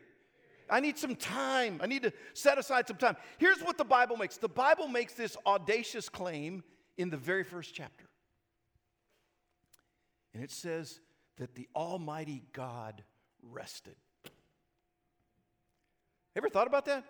I 0.70 0.80
need 0.80 0.98
some 0.98 1.16
time. 1.16 1.80
I 1.82 1.88
need 1.88 2.04
to 2.04 2.14
set 2.34 2.58
aside 2.58 2.88
some 2.88 2.98
time. 2.98 3.16
Here's 3.38 3.62
what 3.62 3.78
the 3.78 3.86
Bible 3.86 4.18
makes 4.18 4.38
the 4.38 4.50
Bible 4.50 4.88
makes 4.88 5.14
this 5.14 5.38
audacious 5.46 6.10
claim 6.10 6.64
in 6.98 7.10
the 7.10 7.18
very 7.18 7.44
first 7.44 7.74
chapter. 7.74 8.06
And 10.34 10.44
it 10.44 10.52
says 10.52 11.00
that 11.38 11.56
the 11.56 11.68
Almighty 11.76 12.44
God 12.54 13.04
rested. 13.42 13.96
Ever 16.36 16.50
thought 16.50 16.68
about 16.68 16.86
that? 16.86 17.04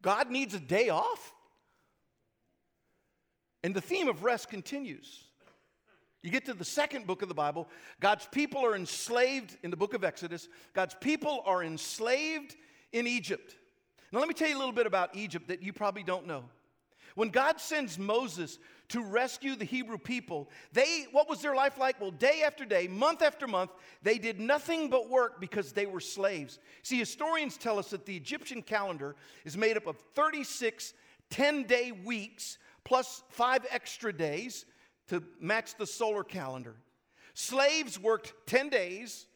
God 0.00 0.30
needs 0.30 0.54
a 0.54 0.60
day 0.60 0.88
off? 0.88 1.34
And 3.62 3.74
the 3.74 3.80
theme 3.80 4.08
of 4.08 4.22
rest 4.22 4.48
continues. 4.48 5.25
You 6.26 6.32
get 6.32 6.46
to 6.46 6.54
the 6.54 6.64
second 6.64 7.06
book 7.06 7.22
of 7.22 7.28
the 7.28 7.36
Bible, 7.36 7.68
God's 8.00 8.26
people 8.32 8.66
are 8.66 8.74
enslaved 8.74 9.56
in 9.62 9.70
the 9.70 9.76
book 9.76 9.94
of 9.94 10.02
Exodus. 10.02 10.48
God's 10.74 10.96
people 11.00 11.40
are 11.46 11.62
enslaved 11.62 12.56
in 12.92 13.06
Egypt. 13.06 13.54
Now, 14.10 14.18
let 14.18 14.26
me 14.26 14.34
tell 14.34 14.48
you 14.48 14.56
a 14.56 14.58
little 14.58 14.72
bit 14.72 14.88
about 14.88 15.14
Egypt 15.14 15.46
that 15.46 15.62
you 15.62 15.72
probably 15.72 16.02
don't 16.02 16.26
know. 16.26 16.42
When 17.14 17.28
God 17.28 17.60
sends 17.60 17.96
Moses 17.96 18.58
to 18.88 19.02
rescue 19.02 19.54
the 19.54 19.64
Hebrew 19.64 19.98
people, 19.98 20.50
they 20.72 21.06
what 21.12 21.28
was 21.28 21.42
their 21.42 21.54
life 21.54 21.78
like? 21.78 22.00
Well, 22.00 22.10
day 22.10 22.42
after 22.44 22.64
day, 22.64 22.88
month 22.88 23.22
after 23.22 23.46
month, 23.46 23.70
they 24.02 24.18
did 24.18 24.40
nothing 24.40 24.90
but 24.90 25.08
work 25.08 25.40
because 25.40 25.70
they 25.70 25.86
were 25.86 26.00
slaves. 26.00 26.58
See, 26.82 26.98
historians 26.98 27.56
tell 27.56 27.78
us 27.78 27.90
that 27.90 28.04
the 28.04 28.16
Egyptian 28.16 28.62
calendar 28.62 29.14
is 29.44 29.56
made 29.56 29.76
up 29.76 29.86
of 29.86 29.96
36 30.16 30.92
10-day 31.30 31.92
weeks 31.92 32.58
plus 32.82 33.22
5 33.30 33.64
extra 33.70 34.12
days 34.12 34.66
to 35.08 35.22
match 35.40 35.76
the 35.76 35.86
solar 35.86 36.24
calendar. 36.24 36.74
Slaves 37.34 37.98
worked 37.98 38.32
10 38.46 38.68
days, 38.68 39.26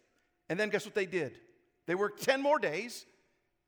and 0.48 0.58
then 0.58 0.70
guess 0.70 0.84
what 0.84 0.94
they 0.94 1.06
did? 1.06 1.38
They 1.86 1.94
worked 1.94 2.22
10 2.22 2.40
more 2.40 2.58
days, 2.58 3.04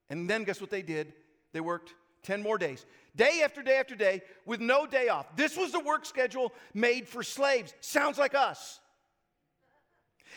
and 0.09 0.29
then 0.29 0.45
guess 0.45 0.61
what 0.61 0.71
they 0.71 0.83
did? 0.83 1.13
They 1.53 1.61
worked 1.61 1.95
10 2.23 2.43
more 2.43 2.59
days. 2.59 2.87
Day 3.15 3.43
after 3.45 3.63
day 3.63 3.77
after 3.77 3.95
day 3.95 4.23
with 4.47 4.61
no 4.61 4.87
day 4.87 5.09
off. 5.09 5.37
This 5.37 5.57
was 5.57 5.73
the 5.73 5.81
work 5.81 6.07
schedule 6.07 6.53
made 6.73 7.09
for 7.09 7.23
slaves. 7.23 7.75
Sounds 7.81 8.17
like 8.19 8.35
us. 8.35 8.81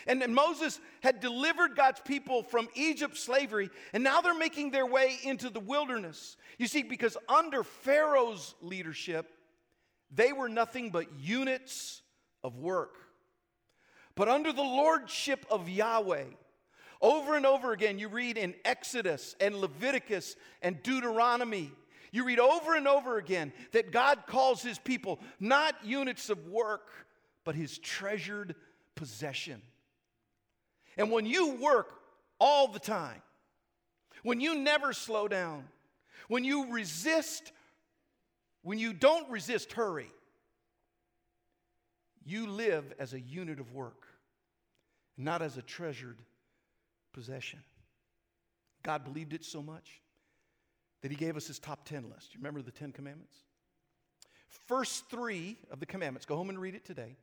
And, 0.06 0.22
Moses 0.34 0.78
had 1.00 1.20
delivered 1.20 1.74
God's 1.74 2.00
people 2.00 2.42
from 2.42 2.68
Egypt 2.74 3.16
slavery, 3.16 3.70
and 3.92 4.04
now 4.04 4.20
they're 4.20 4.34
making 4.34 4.70
their 4.70 4.86
way 4.86 5.18
into 5.24 5.48
the 5.48 5.60
wilderness. 5.60 6.36
You 6.58 6.66
see, 6.66 6.82
because 6.82 7.16
under 7.28 7.64
Pharaoh's 7.64 8.54
leadership, 8.60 9.30
they 10.10 10.32
were 10.32 10.48
nothing 10.48 10.90
but 10.90 11.06
units 11.18 12.02
of 12.44 12.56
work. 12.56 12.94
But 14.14 14.28
under 14.28 14.52
the 14.52 14.62
lordship 14.62 15.44
of 15.50 15.68
Yahweh, 15.68 16.24
over 17.02 17.36
and 17.36 17.44
over 17.44 17.72
again, 17.72 17.98
you 17.98 18.08
read 18.08 18.38
in 18.38 18.54
Exodus 18.64 19.36
and 19.40 19.56
Leviticus 19.56 20.36
and 20.62 20.82
Deuteronomy, 20.82 21.70
you 22.12 22.24
read 22.24 22.38
over 22.38 22.74
and 22.74 22.88
over 22.88 23.18
again 23.18 23.52
that 23.72 23.92
God 23.92 24.20
calls 24.26 24.62
his 24.62 24.78
people 24.78 25.20
not 25.38 25.74
units 25.84 26.30
of 26.30 26.46
work, 26.46 26.88
but 27.44 27.54
his 27.54 27.78
treasured 27.78 28.54
possession. 28.94 29.60
And 30.96 31.10
when 31.10 31.26
you 31.26 31.56
work 31.56 31.92
all 32.40 32.68
the 32.68 32.78
time, 32.78 33.20
when 34.22 34.40
you 34.40 34.54
never 34.54 34.94
slow 34.94 35.28
down, 35.28 35.68
when 36.28 36.42
you 36.42 36.72
resist 36.72 37.52
when 38.66 38.80
you 38.80 38.92
don't 38.92 39.30
resist 39.30 39.74
hurry, 39.74 40.10
you 42.24 42.48
live 42.48 42.92
as 42.98 43.12
a 43.12 43.20
unit 43.20 43.60
of 43.60 43.72
work, 43.72 44.08
not 45.16 45.40
as 45.40 45.56
a 45.56 45.62
treasured 45.62 46.18
possession. 47.12 47.60
God 48.82 49.04
believed 49.04 49.34
it 49.34 49.44
so 49.44 49.62
much 49.62 50.02
that 51.00 51.12
He 51.12 51.16
gave 51.16 51.36
us 51.36 51.46
His 51.46 51.60
top 51.60 51.84
10 51.84 52.10
list. 52.12 52.34
You 52.34 52.40
remember 52.40 52.60
the 52.60 52.72
10 52.72 52.90
commandments? 52.90 53.36
First 54.66 55.08
three 55.08 55.58
of 55.70 55.78
the 55.78 55.86
commandments, 55.86 56.26
go 56.26 56.34
home 56.34 56.48
and 56.48 56.58
read 56.58 56.74
it 56.74 56.84
today, 56.84 57.14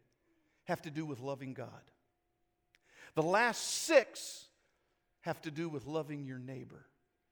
have 0.64 0.82
to 0.84 0.90
do 0.90 1.06
with 1.06 1.20
loving 1.20 1.54
God. 1.54 1.68
The 3.16 3.22
last 3.22 3.84
six 3.84 4.46
have 5.20 5.42
to 5.42 5.52
do 5.52 5.68
with 5.68 5.88
loving 5.88 6.24
your 6.24 6.40
neighbor. 6.40 6.86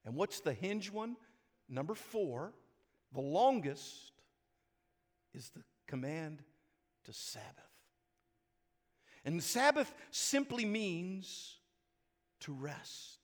And 0.04 0.16
what's 0.16 0.42
the 0.42 0.54
hinge 0.54 0.92
one? 0.92 1.16
Number 1.70 1.96
four 1.96 2.52
the 3.14 3.22
longest 3.22 4.12
is 5.34 5.50
the 5.50 5.64
command 5.88 6.42
to 7.06 7.14
Sabbath. 7.14 7.48
And 9.24 9.42
Sabbath 9.42 9.94
simply 10.10 10.66
means 10.66 11.58
to 12.42 12.54
rest. 12.54 13.20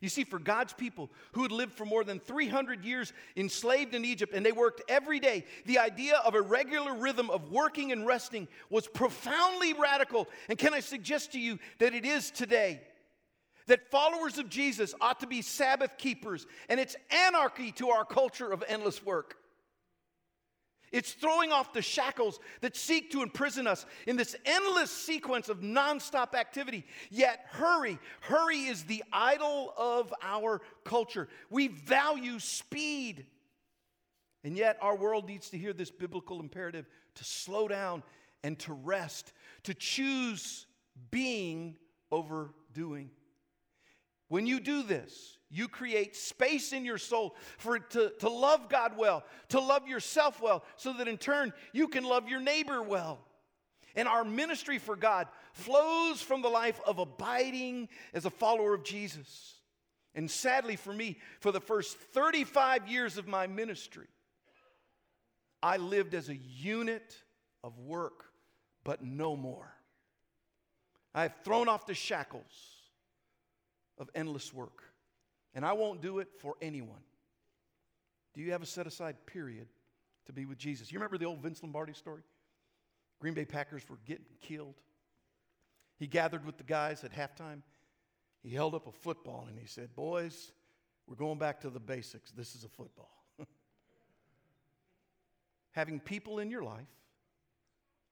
You 0.00 0.08
see, 0.08 0.24
for 0.24 0.40
God's 0.40 0.72
people 0.72 1.10
who 1.30 1.42
had 1.42 1.52
lived 1.52 1.74
for 1.74 1.84
more 1.84 2.02
than 2.02 2.18
300 2.18 2.84
years 2.84 3.12
enslaved 3.36 3.94
in 3.94 4.04
Egypt 4.04 4.34
and 4.34 4.44
they 4.44 4.50
worked 4.50 4.82
every 4.88 5.20
day, 5.20 5.44
the 5.64 5.78
idea 5.78 6.16
of 6.24 6.34
a 6.34 6.42
regular 6.42 6.92
rhythm 6.92 7.30
of 7.30 7.52
working 7.52 7.92
and 7.92 8.04
resting 8.04 8.48
was 8.68 8.88
profoundly 8.88 9.74
radical. 9.74 10.28
And 10.48 10.58
can 10.58 10.74
I 10.74 10.80
suggest 10.80 11.32
to 11.32 11.40
you 11.40 11.60
that 11.78 11.94
it 11.94 12.04
is 12.04 12.32
today? 12.32 12.80
That 13.72 13.90
followers 13.90 14.36
of 14.36 14.50
Jesus 14.50 14.94
ought 15.00 15.20
to 15.20 15.26
be 15.26 15.40
Sabbath 15.40 15.96
keepers, 15.96 16.46
and 16.68 16.78
it's 16.78 16.94
anarchy 17.10 17.72
to 17.72 17.88
our 17.88 18.04
culture 18.04 18.52
of 18.52 18.62
endless 18.68 19.02
work. 19.02 19.38
It's 20.92 21.14
throwing 21.14 21.52
off 21.52 21.72
the 21.72 21.80
shackles 21.80 22.38
that 22.60 22.76
seek 22.76 23.12
to 23.12 23.22
imprison 23.22 23.66
us 23.66 23.86
in 24.06 24.16
this 24.16 24.36
endless 24.44 24.90
sequence 24.90 25.48
of 25.48 25.60
nonstop 25.60 26.34
activity. 26.34 26.84
Yet, 27.10 27.46
hurry, 27.48 27.98
hurry 28.20 28.58
is 28.58 28.84
the 28.84 29.02
idol 29.10 29.72
of 29.78 30.12
our 30.22 30.60
culture. 30.84 31.30
We 31.48 31.68
value 31.68 32.40
speed. 32.40 33.24
And 34.44 34.54
yet, 34.54 34.76
our 34.82 34.94
world 34.94 35.26
needs 35.26 35.48
to 35.48 35.56
hear 35.56 35.72
this 35.72 35.90
biblical 35.90 36.40
imperative 36.40 36.84
to 37.14 37.24
slow 37.24 37.68
down 37.68 38.02
and 38.44 38.58
to 38.58 38.74
rest, 38.74 39.32
to 39.62 39.72
choose 39.72 40.66
being 41.10 41.78
over 42.10 42.50
doing. 42.74 43.08
When 44.32 44.46
you 44.46 44.60
do 44.60 44.82
this, 44.82 45.36
you 45.50 45.68
create 45.68 46.16
space 46.16 46.72
in 46.72 46.86
your 46.86 46.96
soul 46.96 47.36
for 47.58 47.78
to, 47.78 48.14
to 48.20 48.30
love 48.30 48.70
God 48.70 48.96
well, 48.96 49.24
to 49.50 49.60
love 49.60 49.86
yourself 49.86 50.40
well, 50.40 50.64
so 50.76 50.94
that 50.94 51.06
in 51.06 51.18
turn 51.18 51.52
you 51.74 51.86
can 51.86 52.02
love 52.02 52.30
your 52.30 52.40
neighbor 52.40 52.80
well. 52.82 53.18
And 53.94 54.08
our 54.08 54.24
ministry 54.24 54.78
for 54.78 54.96
God 54.96 55.28
flows 55.52 56.22
from 56.22 56.40
the 56.40 56.48
life 56.48 56.80
of 56.86 56.98
abiding 56.98 57.90
as 58.14 58.24
a 58.24 58.30
follower 58.30 58.72
of 58.72 58.84
Jesus. 58.84 59.56
And 60.14 60.30
sadly 60.30 60.76
for 60.76 60.94
me, 60.94 61.18
for 61.40 61.52
the 61.52 61.60
first 61.60 61.98
35 61.98 62.88
years 62.88 63.18
of 63.18 63.28
my 63.28 63.46
ministry, 63.46 64.08
I 65.62 65.76
lived 65.76 66.14
as 66.14 66.30
a 66.30 66.36
unit 66.36 67.14
of 67.62 67.78
work, 67.78 68.24
but 68.82 69.04
no 69.04 69.36
more. 69.36 69.74
I've 71.14 71.36
thrown 71.44 71.68
off 71.68 71.84
the 71.84 71.92
shackles 71.92 72.71
of 73.98 74.10
endless 74.14 74.52
work. 74.52 74.82
And 75.54 75.64
I 75.64 75.72
won't 75.72 76.00
do 76.00 76.18
it 76.18 76.28
for 76.38 76.54
anyone. 76.62 77.02
Do 78.34 78.40
you 78.40 78.52
have 78.52 78.62
a 78.62 78.66
set 78.66 78.86
aside 78.86 79.26
period 79.26 79.68
to 80.26 80.32
be 80.32 80.46
with 80.46 80.58
Jesus? 80.58 80.90
You 80.90 80.98
remember 80.98 81.18
the 81.18 81.26
old 81.26 81.40
Vince 81.40 81.62
Lombardi 81.62 81.92
story? 81.92 82.22
Green 83.20 83.34
Bay 83.34 83.44
Packers 83.44 83.82
were 83.88 83.98
getting 84.06 84.24
killed. 84.40 84.74
He 85.98 86.06
gathered 86.06 86.44
with 86.44 86.56
the 86.56 86.64
guys 86.64 87.04
at 87.04 87.12
halftime. 87.12 87.62
He 88.42 88.50
held 88.50 88.74
up 88.74 88.86
a 88.86 88.92
football 88.92 89.46
and 89.48 89.58
he 89.58 89.66
said, 89.66 89.94
Boys, 89.94 90.52
we're 91.06 91.16
going 91.16 91.38
back 91.38 91.60
to 91.60 91.70
the 91.70 91.78
basics. 91.78 92.32
This 92.32 92.54
is 92.54 92.64
a 92.64 92.68
football. 92.68 93.12
Having 95.72 96.00
people 96.00 96.38
in 96.38 96.50
your 96.50 96.62
life, 96.62 96.88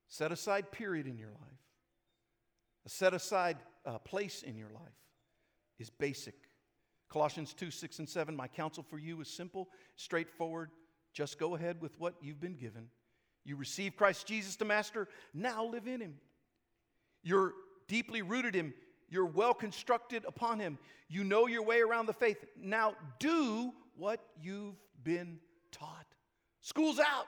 set 0.06 0.30
aside 0.30 0.70
period 0.70 1.06
in 1.06 1.18
your 1.18 1.30
life, 1.30 1.60
a 2.86 2.88
set 2.88 3.14
aside 3.14 3.56
uh, 3.84 3.98
place 3.98 4.42
in 4.42 4.56
your 4.56 4.70
life, 4.70 5.00
is 5.80 5.90
basic. 5.90 6.34
Colossians 7.08 7.52
2 7.54 7.70
6 7.70 7.98
and 7.98 8.08
7, 8.08 8.36
my 8.36 8.46
counsel 8.46 8.84
for 8.88 8.98
you 8.98 9.20
is 9.20 9.28
simple, 9.28 9.68
straightforward. 9.96 10.70
Just 11.12 11.38
go 11.38 11.56
ahead 11.56 11.80
with 11.80 11.98
what 11.98 12.14
you've 12.20 12.40
been 12.40 12.54
given. 12.54 12.86
You 13.44 13.56
receive 13.56 13.96
Christ 13.96 14.26
Jesus 14.26 14.54
the 14.54 14.64
Master, 14.64 15.08
now 15.34 15.64
live 15.64 15.88
in 15.88 16.00
Him. 16.00 16.14
You're 17.22 17.54
deeply 17.88 18.22
rooted 18.22 18.54
in 18.54 18.66
Him, 18.66 18.74
you're 19.08 19.26
well 19.26 19.54
constructed 19.54 20.24
upon 20.24 20.60
Him. 20.60 20.78
You 21.08 21.24
know 21.24 21.48
your 21.48 21.64
way 21.64 21.80
around 21.80 22.06
the 22.06 22.12
faith. 22.12 22.44
Now 22.56 22.94
do 23.18 23.72
what 23.96 24.20
you've 24.40 24.76
been 25.02 25.40
taught. 25.72 26.06
School's 26.60 27.00
out. 27.00 27.26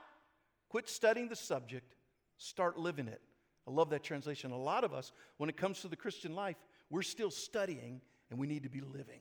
Quit 0.68 0.88
studying 0.88 1.28
the 1.28 1.36
subject, 1.36 1.96
start 2.38 2.78
living 2.78 3.08
it. 3.08 3.20
I 3.66 3.70
love 3.70 3.90
that 3.90 4.02
translation. 4.02 4.52
A 4.52 4.56
lot 4.56 4.84
of 4.84 4.94
us, 4.94 5.12
when 5.36 5.50
it 5.50 5.56
comes 5.56 5.80
to 5.80 5.88
the 5.88 5.96
Christian 5.96 6.34
life, 6.34 6.56
we're 6.88 7.02
still 7.02 7.30
studying 7.30 8.00
and 8.32 8.40
we 8.40 8.46
need 8.46 8.62
to 8.62 8.70
be 8.70 8.80
living. 8.80 9.20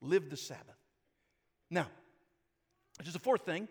Live 0.00 0.30
the 0.30 0.36
Sabbath. 0.36 0.78
Now, 1.70 1.86
there's 2.98 3.14
a 3.14 3.20
fourth 3.20 3.44
thing, 3.44 3.68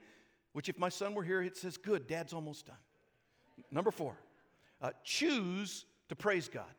which 0.54 0.70
if 0.70 0.78
my 0.78 0.90
son 0.90 1.16
were 1.16 1.24
here, 1.24 1.42
it 1.42 1.58
says, 1.58 1.76
Good, 1.76 2.08
dad's 2.08 2.34
almost 2.34 2.68
done. 2.68 2.78
Number 3.72 3.90
four, 3.90 4.16
uh, 4.80 4.92
choose 5.04 5.86
to 6.10 6.16
praise 6.16 6.48
God. 6.48 6.72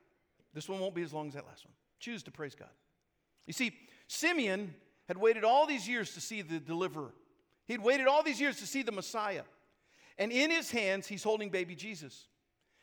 This 0.54 0.68
one 0.68 0.78
won't 0.78 0.94
be 0.94 1.02
as 1.02 1.12
long 1.12 1.26
as 1.26 1.34
that 1.34 1.46
last 1.46 1.66
one. 1.66 1.74
Choose 1.98 2.22
to 2.22 2.30
praise 2.30 2.54
God. 2.54 2.68
You 3.46 3.52
see, 3.52 3.76
Simeon 4.06 4.72
had 5.08 5.16
waited 5.16 5.42
all 5.42 5.66
these 5.66 5.88
years 5.88 6.14
to 6.14 6.20
see 6.20 6.42
the 6.42 6.60
deliverer, 6.60 7.12
he'd 7.66 7.82
waited 7.82 8.06
all 8.06 8.22
these 8.22 8.40
years 8.40 8.58
to 8.58 8.66
see 8.66 8.82
the 8.82 8.92
Messiah. 8.92 9.42
And 10.16 10.30
in 10.30 10.48
his 10.52 10.70
hands, 10.70 11.08
he's 11.08 11.24
holding 11.24 11.50
baby 11.50 11.74
Jesus. 11.74 12.28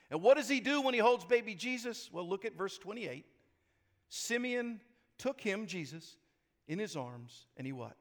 And 0.10 0.22
what 0.22 0.36
does 0.36 0.50
he 0.50 0.60
do 0.60 0.82
when 0.82 0.94
he 0.94 1.00
holds 1.00 1.24
baby 1.24 1.56
Jesus? 1.56 2.10
Well, 2.12 2.28
look 2.28 2.44
at 2.44 2.58
verse 2.58 2.78
28. 2.78 3.26
Simeon 4.14 4.82
took 5.18 5.40
him, 5.40 5.68
Jesus, 5.68 6.18
in 6.68 6.80
his 6.80 6.98
arms, 6.98 7.46
and 7.56 7.66
he 7.66 7.72
what? 7.72 7.96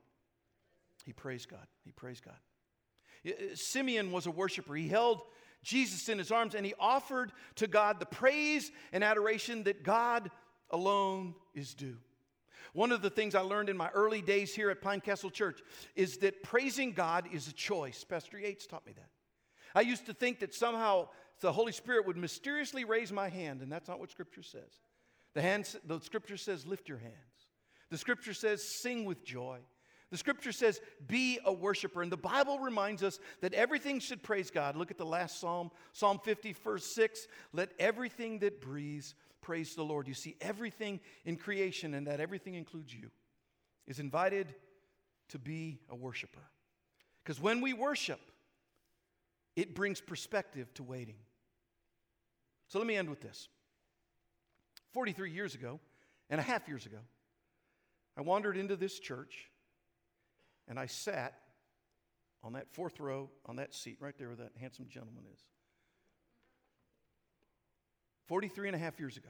He 1.06 1.12
praised 1.12 1.48
God. 1.48 1.66
He 1.84 1.92
praised 1.92 2.24
God. 2.24 3.36
Simeon 3.54 4.10
was 4.10 4.26
a 4.26 4.30
worshiper. 4.30 4.74
He 4.74 4.88
held 4.88 5.22
Jesus 5.62 6.08
in 6.08 6.18
his 6.18 6.32
arms 6.32 6.54
and 6.54 6.66
he 6.66 6.74
offered 6.80 7.32
to 7.56 7.66
God 7.66 8.00
the 8.00 8.06
praise 8.06 8.72
and 8.92 9.04
adoration 9.04 9.62
that 9.64 9.84
God 9.84 10.30
alone 10.70 11.34
is 11.54 11.74
due. 11.74 11.96
One 12.72 12.92
of 12.92 13.02
the 13.02 13.10
things 13.10 13.34
I 13.34 13.40
learned 13.40 13.68
in 13.68 13.76
my 13.76 13.90
early 13.90 14.22
days 14.22 14.54
here 14.54 14.70
at 14.70 14.80
Pine 14.80 15.00
Castle 15.00 15.30
Church 15.30 15.60
is 15.94 16.18
that 16.18 16.42
praising 16.42 16.92
God 16.92 17.28
is 17.32 17.46
a 17.46 17.52
choice. 17.52 18.02
Pastor 18.04 18.38
Yates 18.38 18.66
taught 18.66 18.86
me 18.86 18.92
that. 18.92 19.10
I 19.74 19.82
used 19.82 20.06
to 20.06 20.14
think 20.14 20.40
that 20.40 20.54
somehow 20.54 21.08
the 21.40 21.52
Holy 21.52 21.72
Spirit 21.72 22.06
would 22.06 22.16
mysteriously 22.16 22.84
raise 22.84 23.12
my 23.12 23.28
hand, 23.28 23.62
and 23.62 23.70
that's 23.70 23.88
not 23.88 24.00
what 24.00 24.10
Scripture 24.10 24.42
says. 24.42 24.80
The, 25.34 25.42
hand, 25.42 25.74
the 25.84 26.00
Scripture 26.00 26.36
says, 26.36 26.66
lift 26.66 26.88
your 26.88 26.98
hands. 26.98 27.14
The 27.90 27.98
Scripture 27.98 28.34
says, 28.34 28.62
sing 28.62 29.04
with 29.04 29.24
joy. 29.24 29.58
The 30.10 30.16
Scripture 30.16 30.52
says, 30.52 30.80
be 31.06 31.38
a 31.44 31.52
worshiper. 31.52 32.02
And 32.02 32.10
the 32.10 32.16
Bible 32.16 32.58
reminds 32.58 33.02
us 33.02 33.20
that 33.42 33.54
everything 33.54 34.00
should 34.00 34.22
praise 34.22 34.50
God. 34.50 34.76
Look 34.76 34.90
at 34.90 34.98
the 34.98 35.06
last 35.06 35.40
Psalm, 35.40 35.70
Psalm 35.92 36.20
50, 36.24 36.52
verse 36.64 36.84
6. 36.94 37.28
Let 37.52 37.70
everything 37.78 38.40
that 38.40 38.60
breathes 38.60 39.14
praise 39.40 39.74
the 39.74 39.84
Lord. 39.84 40.08
You 40.08 40.14
see, 40.14 40.36
everything 40.40 41.00
in 41.24 41.36
creation, 41.36 41.94
and 41.94 42.06
that 42.08 42.20
everything 42.20 42.54
includes 42.54 42.92
you, 42.92 43.10
is 43.86 44.00
invited 44.00 44.54
to 45.28 45.38
be 45.38 45.78
a 45.88 45.94
worshiper. 45.94 46.42
Because 47.22 47.40
when 47.40 47.60
we 47.60 47.72
worship, 47.72 48.20
it 49.54 49.74
brings 49.74 50.00
perspective 50.00 50.72
to 50.74 50.82
waiting. 50.82 51.16
So 52.68 52.78
let 52.78 52.86
me 52.86 52.96
end 52.96 53.10
with 53.10 53.20
this. 53.20 53.48
43 54.92 55.30
years 55.30 55.54
ago, 55.54 55.80
and 56.28 56.40
a 56.40 56.42
half 56.42 56.68
years 56.68 56.86
ago, 56.86 56.98
I 58.16 58.22
wandered 58.22 58.56
into 58.56 58.76
this 58.76 58.98
church 58.98 59.50
and 60.68 60.78
I 60.78 60.86
sat 60.86 61.34
on 62.42 62.54
that 62.54 62.68
fourth 62.72 63.00
row, 63.00 63.28
on 63.46 63.56
that 63.56 63.74
seat 63.74 63.98
right 64.00 64.14
there 64.16 64.28
where 64.28 64.36
that 64.36 64.52
handsome 64.58 64.86
gentleman 64.88 65.24
is. 65.32 65.40
43 68.26 68.68
and 68.68 68.76
a 68.76 68.78
half 68.78 68.98
years 69.00 69.16
ago. 69.16 69.28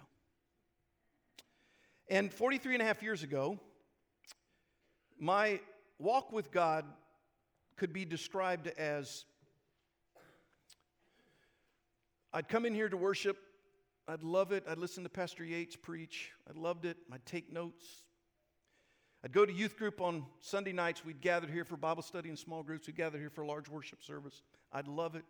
And 2.09 2.33
43 2.33 2.75
and 2.75 2.83
a 2.83 2.85
half 2.85 3.03
years 3.03 3.23
ago, 3.23 3.59
my 5.19 5.61
walk 5.99 6.33
with 6.33 6.51
God 6.51 6.85
could 7.77 7.93
be 7.93 8.05
described 8.05 8.67
as 8.77 9.25
I'd 12.33 12.49
come 12.49 12.67
in 12.67 12.75
here 12.75 12.89
to 12.89 12.97
worship. 12.97 13.39
I'd 14.11 14.25
love 14.25 14.51
it. 14.51 14.65
I'd 14.69 14.79
listen 14.79 15.05
to 15.05 15.09
Pastor 15.09 15.45
Yates 15.45 15.77
preach. 15.77 16.33
I 16.49 16.59
loved 16.59 16.85
it. 16.85 16.97
I'd 17.13 17.25
take 17.27 17.53
notes. 17.53 17.85
I'd 19.25 19.31
go 19.31 19.47
to 19.47 19.53
youth 19.53 19.77
group 19.77 20.01
on 20.01 20.27
Sunday 20.41 20.73
nights. 20.73 21.05
We'd 21.05 21.21
gather 21.21 21.47
here 21.47 21.65
for 21.65 21.77
Bible 21.77 22.03
study 22.03 22.29
in 22.29 22.37
small 22.37 22.65
groups. 22.65 22.89
We'd 22.89 22.97
gather 22.97 23.19
here 23.19 23.31
for 23.31 23.45
large 23.45 23.69
worship 23.69 24.03
service. 24.03 24.43
I'd 24.73 24.89
love 24.89 25.15
it. 25.15 25.23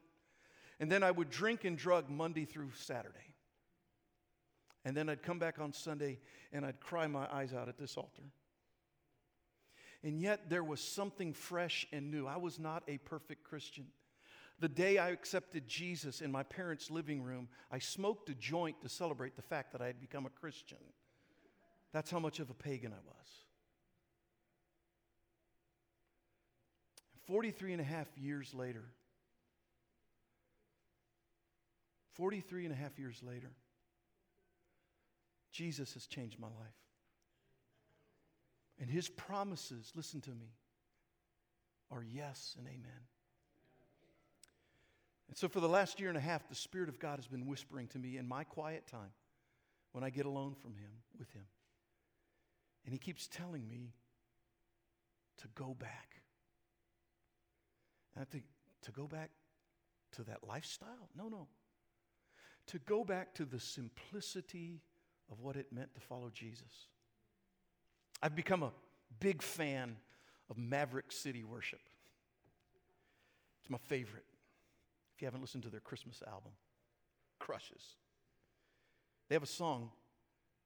And 0.78 0.90
then 0.90 1.02
I 1.02 1.10
would 1.10 1.28
drink 1.28 1.64
and 1.64 1.76
drug 1.76 2.08
Monday 2.08 2.46
through 2.46 2.70
Saturday. 2.74 3.34
And 4.86 4.96
then 4.96 5.10
I'd 5.10 5.22
come 5.22 5.38
back 5.38 5.58
on 5.58 5.74
Sunday 5.74 6.18
and 6.50 6.64
I'd 6.64 6.80
cry 6.80 7.06
my 7.06 7.28
eyes 7.30 7.52
out 7.52 7.68
at 7.68 7.76
this 7.76 7.98
altar. 7.98 8.22
And 10.02 10.22
yet 10.22 10.48
there 10.48 10.64
was 10.64 10.80
something 10.80 11.34
fresh 11.34 11.86
and 11.92 12.10
new. 12.10 12.26
I 12.26 12.38
was 12.38 12.58
not 12.58 12.82
a 12.88 12.96
perfect 12.96 13.44
Christian. 13.44 13.88
The 14.60 14.68
day 14.68 14.98
I 14.98 15.08
accepted 15.08 15.66
Jesus 15.66 16.20
in 16.20 16.30
my 16.30 16.42
parents' 16.42 16.90
living 16.90 17.22
room, 17.22 17.48
I 17.72 17.78
smoked 17.78 18.28
a 18.28 18.34
joint 18.34 18.82
to 18.82 18.90
celebrate 18.90 19.34
the 19.34 19.42
fact 19.42 19.72
that 19.72 19.80
I 19.80 19.86
had 19.86 20.00
become 20.00 20.26
a 20.26 20.30
Christian. 20.30 20.78
That's 21.92 22.10
how 22.10 22.18
much 22.18 22.40
of 22.40 22.50
a 22.50 22.54
pagan 22.54 22.92
I 22.92 23.00
was. 23.06 23.26
43 27.26 27.72
and 27.72 27.80
a 27.80 27.84
half 27.84 28.08
years 28.18 28.52
later, 28.52 28.84
43 32.14 32.66
and 32.66 32.74
a 32.74 32.76
half 32.76 32.98
years 32.98 33.22
later, 33.22 33.52
Jesus 35.52 35.94
has 35.94 36.06
changed 36.06 36.38
my 36.38 36.48
life. 36.48 36.74
And 38.78 38.90
his 38.90 39.08
promises, 39.08 39.92
listen 39.94 40.20
to 40.22 40.30
me, 40.30 40.54
are 41.90 42.02
yes 42.02 42.56
and 42.58 42.66
amen. 42.66 43.06
And 45.30 45.38
so, 45.38 45.46
for 45.46 45.60
the 45.60 45.68
last 45.68 46.00
year 46.00 46.08
and 46.08 46.18
a 46.18 46.20
half, 46.20 46.48
the 46.48 46.56
Spirit 46.56 46.88
of 46.88 46.98
God 46.98 47.20
has 47.20 47.28
been 47.28 47.46
whispering 47.46 47.86
to 47.88 48.00
me 48.00 48.16
in 48.16 48.26
my 48.26 48.42
quiet 48.42 48.88
time 48.88 49.12
when 49.92 50.02
I 50.02 50.10
get 50.10 50.26
alone 50.26 50.56
from 50.60 50.72
Him, 50.72 50.90
with 51.20 51.30
Him. 51.30 51.44
And 52.84 52.92
He 52.92 52.98
keeps 52.98 53.28
telling 53.28 53.68
me 53.68 53.94
to 55.38 55.46
go 55.54 55.76
back. 55.78 56.16
And 58.16 58.22
I 58.22 58.24
think, 58.24 58.42
to 58.82 58.90
go 58.90 59.06
back 59.06 59.30
to 60.16 60.24
that 60.24 60.40
lifestyle? 60.48 61.08
No, 61.16 61.28
no. 61.28 61.46
To 62.66 62.80
go 62.80 63.04
back 63.04 63.32
to 63.34 63.44
the 63.44 63.60
simplicity 63.60 64.80
of 65.30 65.38
what 65.38 65.54
it 65.54 65.72
meant 65.72 65.94
to 65.94 66.00
follow 66.00 66.30
Jesus. 66.34 66.88
I've 68.20 68.34
become 68.34 68.64
a 68.64 68.72
big 69.20 69.42
fan 69.42 69.96
of 70.50 70.58
Maverick 70.58 71.12
City 71.12 71.44
Worship. 71.44 71.80
It's 73.60 73.70
my 73.70 73.78
favorite. 73.78 74.24
If 75.20 75.22
you 75.22 75.26
haven't 75.26 75.42
listened 75.42 75.64
to 75.64 75.68
their 75.68 75.80
Christmas 75.80 76.22
album, 76.26 76.52
Crushes. 77.38 77.96
They 79.28 79.34
have 79.34 79.42
a 79.42 79.46
song, 79.46 79.90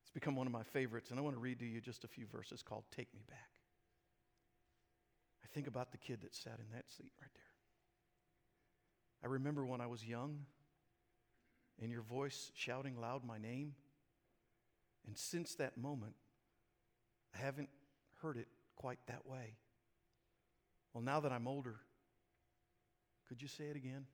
it's 0.01 0.13
become 0.13 0.37
one 0.37 0.47
of 0.47 0.53
my 0.53 0.63
favorites, 0.63 1.11
and 1.11 1.19
I 1.19 1.23
want 1.25 1.35
to 1.35 1.41
read 1.41 1.59
to 1.59 1.67
you 1.67 1.81
just 1.81 2.05
a 2.05 2.07
few 2.07 2.25
verses 2.27 2.63
called 2.63 2.85
Take 2.95 3.13
Me 3.13 3.23
Back. 3.29 3.51
I 5.43 5.49
think 5.53 5.67
about 5.67 5.91
the 5.91 5.99
kid 5.99 6.21
that 6.21 6.37
sat 6.37 6.61
in 6.61 6.67
that 6.73 6.89
seat 6.89 7.11
right 7.21 7.33
there. 7.35 7.43
I 9.25 9.33
remember 9.33 9.67
when 9.67 9.81
I 9.81 9.89
was 9.89 10.05
young 10.05 10.47
and 11.83 11.91
your 11.91 12.03
voice 12.03 12.53
shouting 12.55 13.01
loud 13.01 13.25
my 13.25 13.39
name. 13.39 13.75
And 15.05 15.19
since 15.19 15.57
that 15.57 15.77
moment, 15.77 16.15
I 17.35 17.45
haven't 17.45 17.71
heard 18.23 18.37
it 18.37 18.47
quite 18.77 19.01
that 19.09 19.27
way. 19.27 19.57
Well, 20.93 21.03
now 21.03 21.19
that 21.19 21.33
I'm 21.33 21.49
older, 21.49 21.75
could 23.29 23.43
you 23.43 23.49
say 23.49 23.65
it 23.65 23.75
again? 23.75 24.07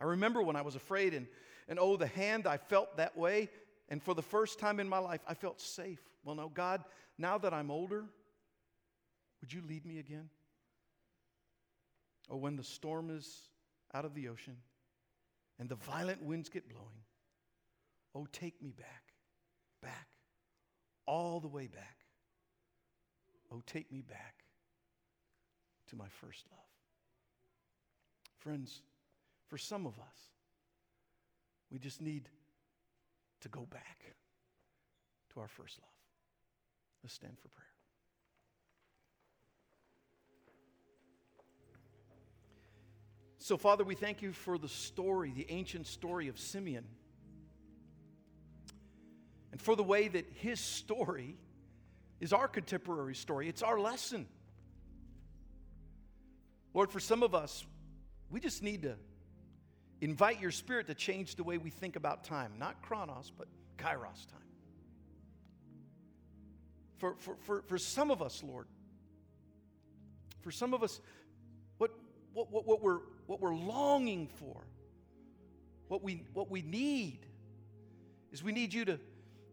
I 0.00 0.04
remember 0.04 0.42
when 0.42 0.56
I 0.56 0.62
was 0.62 0.74
afraid, 0.74 1.14
and, 1.14 1.26
and 1.68 1.78
oh, 1.78 1.96
the 1.96 2.06
hand 2.06 2.46
I 2.46 2.56
felt 2.56 2.96
that 2.96 3.16
way. 3.16 3.48
And 3.88 4.02
for 4.02 4.14
the 4.14 4.22
first 4.22 4.58
time 4.58 4.80
in 4.80 4.88
my 4.88 4.98
life, 4.98 5.20
I 5.26 5.34
felt 5.34 5.60
safe. 5.60 6.00
Well, 6.24 6.34
no, 6.34 6.48
God, 6.48 6.84
now 7.16 7.38
that 7.38 7.54
I'm 7.54 7.70
older, 7.70 8.04
would 9.40 9.52
you 9.52 9.62
lead 9.66 9.86
me 9.86 9.98
again? 9.98 10.28
Or 12.28 12.38
when 12.38 12.56
the 12.56 12.64
storm 12.64 13.10
is 13.10 13.48
out 13.94 14.04
of 14.04 14.14
the 14.14 14.28
ocean 14.28 14.56
and 15.58 15.68
the 15.68 15.76
violent 15.76 16.22
winds 16.22 16.50
get 16.50 16.68
blowing, 16.68 17.02
oh, 18.14 18.26
take 18.32 18.60
me 18.62 18.72
back 18.76 19.08
back, 19.82 20.08
all 21.06 21.40
the 21.40 21.48
way 21.48 21.66
back. 21.66 21.96
Oh, 23.52 23.62
take 23.66 23.90
me 23.90 24.02
back 24.02 24.34
to 25.88 25.96
my 25.96 26.08
first 26.20 26.44
love. 26.50 26.60
Friends, 28.38 28.82
for 29.48 29.58
some 29.58 29.86
of 29.86 29.98
us, 29.98 30.18
we 31.70 31.78
just 31.78 32.00
need 32.00 32.28
to 33.40 33.48
go 33.48 33.66
back 33.70 34.14
to 35.32 35.40
our 35.40 35.48
first 35.48 35.78
love. 35.80 35.88
Let's 37.02 37.14
stand 37.14 37.38
for 37.38 37.48
prayer. 37.48 37.66
So, 43.38 43.56
Father, 43.56 43.84
we 43.84 43.94
thank 43.94 44.20
you 44.20 44.32
for 44.32 44.58
the 44.58 44.68
story, 44.68 45.32
the 45.34 45.46
ancient 45.48 45.86
story 45.86 46.28
of 46.28 46.38
Simeon 46.38 46.84
and 49.52 49.60
for 49.60 49.74
the 49.74 49.82
way 49.82 50.08
that 50.08 50.26
his 50.34 50.60
story 50.60 51.36
is 52.20 52.32
our 52.32 52.48
contemporary 52.48 53.14
story, 53.14 53.48
it's 53.48 53.62
our 53.62 53.80
lesson. 53.80 54.26
Lord, 56.74 56.90
for 56.90 57.00
some 57.00 57.22
of 57.22 57.34
us, 57.34 57.64
we 58.30 58.40
just 58.40 58.62
need 58.62 58.82
to 58.82 58.96
invite 60.00 60.40
your 60.40 60.50
spirit 60.50 60.86
to 60.86 60.94
change 60.94 61.34
the 61.34 61.44
way 61.44 61.58
we 61.58 61.70
think 61.70 61.96
about 61.96 62.24
time. 62.24 62.52
Not 62.58 62.82
chronos, 62.82 63.32
but 63.36 63.48
kairos 63.78 64.26
time. 64.26 64.40
For, 66.98 67.14
for, 67.18 67.36
for, 67.42 67.62
for 67.62 67.78
some 67.78 68.10
of 68.10 68.22
us, 68.22 68.42
Lord, 68.42 68.66
for 70.40 70.50
some 70.50 70.74
of 70.74 70.82
us, 70.82 71.00
what, 71.78 71.92
what, 72.32 72.50
what, 72.50 72.66
what, 72.66 72.82
we're, 72.82 73.00
what 73.26 73.40
we're 73.40 73.54
longing 73.54 74.28
for, 74.38 74.64
what 75.88 76.02
we, 76.02 76.24
what 76.32 76.50
we 76.50 76.62
need, 76.62 77.20
is 78.32 78.42
we 78.42 78.52
need 78.52 78.74
you 78.74 78.84
to, 78.84 78.98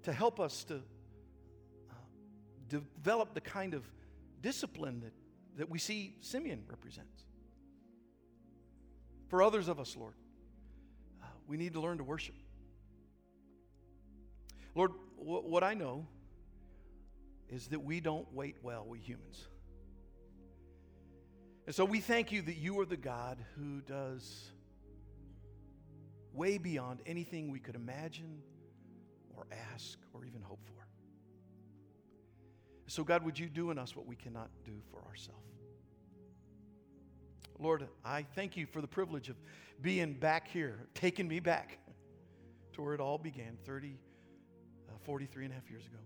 to 0.04 0.14
help 0.14 0.40
us 0.40 0.64
to 0.66 0.76
uh, 0.76 1.94
develop 2.68 3.34
the 3.34 3.42
kind 3.42 3.74
of 3.74 3.84
discipline 4.42 5.02
that, 5.02 5.14
that 5.58 5.70
we 5.70 5.80
see 5.80 6.16
Simeon 6.22 6.64
represents. 6.68 7.24
For 9.28 9.42
others 9.42 9.68
of 9.68 9.80
us, 9.80 9.96
Lord, 9.96 10.14
we 11.48 11.58
need 11.58 11.74
to 11.74 11.80
learn 11.80 11.98
to 11.98 12.04
worship. 12.04 12.36
Lord, 14.74 14.92
w- 15.18 15.42
what 15.42 15.64
I 15.64 15.74
know 15.74 16.06
is 17.50 17.68
that 17.68 17.80
we 17.80 18.00
don't 18.00 18.32
wait 18.34 18.58
well, 18.62 18.86
we 18.88 19.00
humans. 19.00 19.48
And 21.66 21.74
so 21.74 21.86
we 21.86 22.00
thank 22.00 22.32
you 22.32 22.42
that 22.44 22.58
you 22.58 22.80
are 22.80 22.86
the 22.86 22.98
God 22.98 23.38
who 23.56 23.82
does 23.82 24.52
way 26.34 26.58
beyond 26.58 27.02
anything 27.06 27.52
we 27.52 27.60
could 27.60 27.76
imagine 27.76 28.42
or 29.36 29.48
ask 29.74 29.98
or 30.14 30.26
even 30.26 30.42
hope 30.42 30.60
for. 30.66 30.86
So, 32.88 33.04
God, 33.04 33.24
would 33.24 33.40
you 33.40 33.48
do 33.48 33.72
in 33.72 33.80
us 33.80 33.96
what 33.96 34.06
we 34.06 34.16
cannot 34.16 34.50
do 34.64 34.74
for 34.92 35.02
ourselves? 35.08 35.55
Lord, 37.60 37.88
I 38.04 38.24
thank 38.36 38.58
you 38.58 38.66
for 38.66 38.82
the 38.82 38.88
privilege 38.88 39.30
of 39.30 39.38
being 39.82 40.14
back 40.14 40.48
here, 40.48 40.88
taking 40.94 41.28
me 41.28 41.40
back 41.40 41.78
to 42.74 42.82
where 42.82 42.94
it 42.94 43.00
all 43.00 43.18
began 43.18 43.58
30, 43.66 43.98
uh, 44.90 44.94
43 45.04 45.46
and 45.46 45.54
a 45.54 45.56
half 45.56 45.70
years 45.70 45.86
ago. 45.86 45.98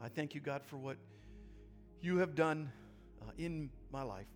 I 0.00 0.08
thank 0.08 0.34
you, 0.34 0.40
God, 0.40 0.62
for 0.64 0.76
what 0.76 0.96
you 2.00 2.18
have 2.18 2.36
done 2.36 2.70
uh, 3.20 3.32
in 3.36 3.70
my 3.90 4.02
life. 4.02 4.28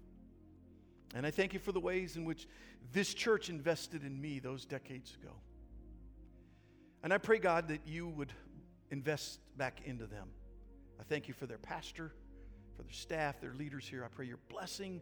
And 1.15 1.25
I 1.25 1.31
thank 1.31 1.53
you 1.53 1.61
for 1.61 1.71
the 1.71 1.81
ways 1.81 2.17
in 2.17 2.25
which 2.25 2.49
this 2.93 3.15
church 3.15 3.49
invested 3.49 4.03
in 4.03 4.21
me 4.21 4.41
those 4.41 4.65
decades 4.65 5.15
ago. 5.23 5.35
And 7.05 7.13
I 7.13 7.19
pray, 7.19 7.39
God, 7.39 7.69
that 7.69 7.87
you 7.87 8.09
would 8.09 8.33
invest 8.91 9.39
back 9.57 9.83
into 9.85 10.07
them. 10.07 10.29
I 10.99 11.05
thank 11.05 11.29
you 11.29 11.35
for 11.35 11.47
their 11.47 11.59
pastor, 11.59 12.13
for 12.77 12.83
their 12.83 12.93
staff, 12.93 13.41
their 13.41 13.55
leaders 13.55 13.87
here. 13.87 14.05
I 14.05 14.09
pray 14.09 14.27
your 14.27 14.39
blessing 14.49 15.01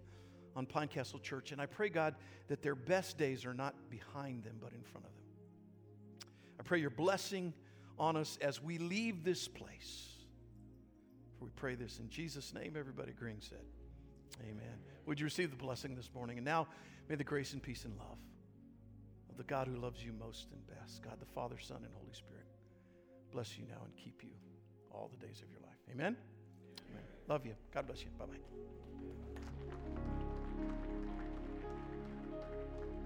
on 0.56 0.66
Pine 0.66 0.88
Castle 0.88 1.18
Church. 1.18 1.52
And 1.52 1.60
I 1.60 1.66
pray, 1.66 1.88
God, 1.88 2.14
that 2.48 2.62
their 2.62 2.74
best 2.74 3.18
days 3.18 3.44
are 3.44 3.54
not 3.54 3.74
behind 3.90 4.44
them, 4.44 4.56
but 4.60 4.72
in 4.72 4.82
front 4.82 5.06
of 5.06 5.12
them. 5.12 6.28
I 6.58 6.62
pray 6.62 6.80
your 6.80 6.90
blessing 6.90 7.54
on 7.98 8.16
us 8.16 8.38
as 8.40 8.62
we 8.62 8.78
leave 8.78 9.24
this 9.24 9.48
place. 9.48 10.08
For 11.38 11.46
we 11.46 11.50
pray 11.56 11.74
this 11.74 11.98
in 11.98 12.08
Jesus' 12.08 12.52
name. 12.52 12.74
Everybody 12.78 13.12
agreeing 13.12 13.40
said, 13.40 13.64
Amen. 14.42 14.78
Would 15.06 15.18
you 15.18 15.24
receive 15.24 15.50
the 15.50 15.56
blessing 15.56 15.94
this 15.94 16.10
morning? 16.14 16.38
And 16.38 16.44
now, 16.44 16.68
may 17.08 17.14
the 17.14 17.24
grace 17.24 17.52
and 17.52 17.62
peace 17.62 17.84
and 17.84 17.96
love 17.98 18.18
of 19.28 19.36
the 19.36 19.44
God 19.44 19.66
who 19.66 19.76
loves 19.76 20.04
you 20.04 20.12
most 20.12 20.48
and 20.52 20.66
best, 20.66 21.02
God 21.02 21.18
the 21.20 21.26
Father, 21.26 21.56
Son, 21.58 21.78
and 21.78 21.92
Holy 21.94 22.12
Spirit, 22.12 22.46
bless 23.32 23.56
you 23.58 23.64
now 23.68 23.82
and 23.84 23.94
keep 23.96 24.22
you 24.22 24.30
all 24.90 25.10
the 25.10 25.26
days 25.26 25.42
of 25.42 25.50
your 25.50 25.60
life. 25.60 25.78
Amen? 25.90 26.16
Amen. 26.90 27.04
Love 27.28 27.46
you. 27.46 27.54
God 27.72 27.86
bless 27.86 28.02
you. 28.02 28.08
Bye 28.18 28.26
bye. 28.26 28.89
Thank 32.40 32.94
you. 32.94 32.99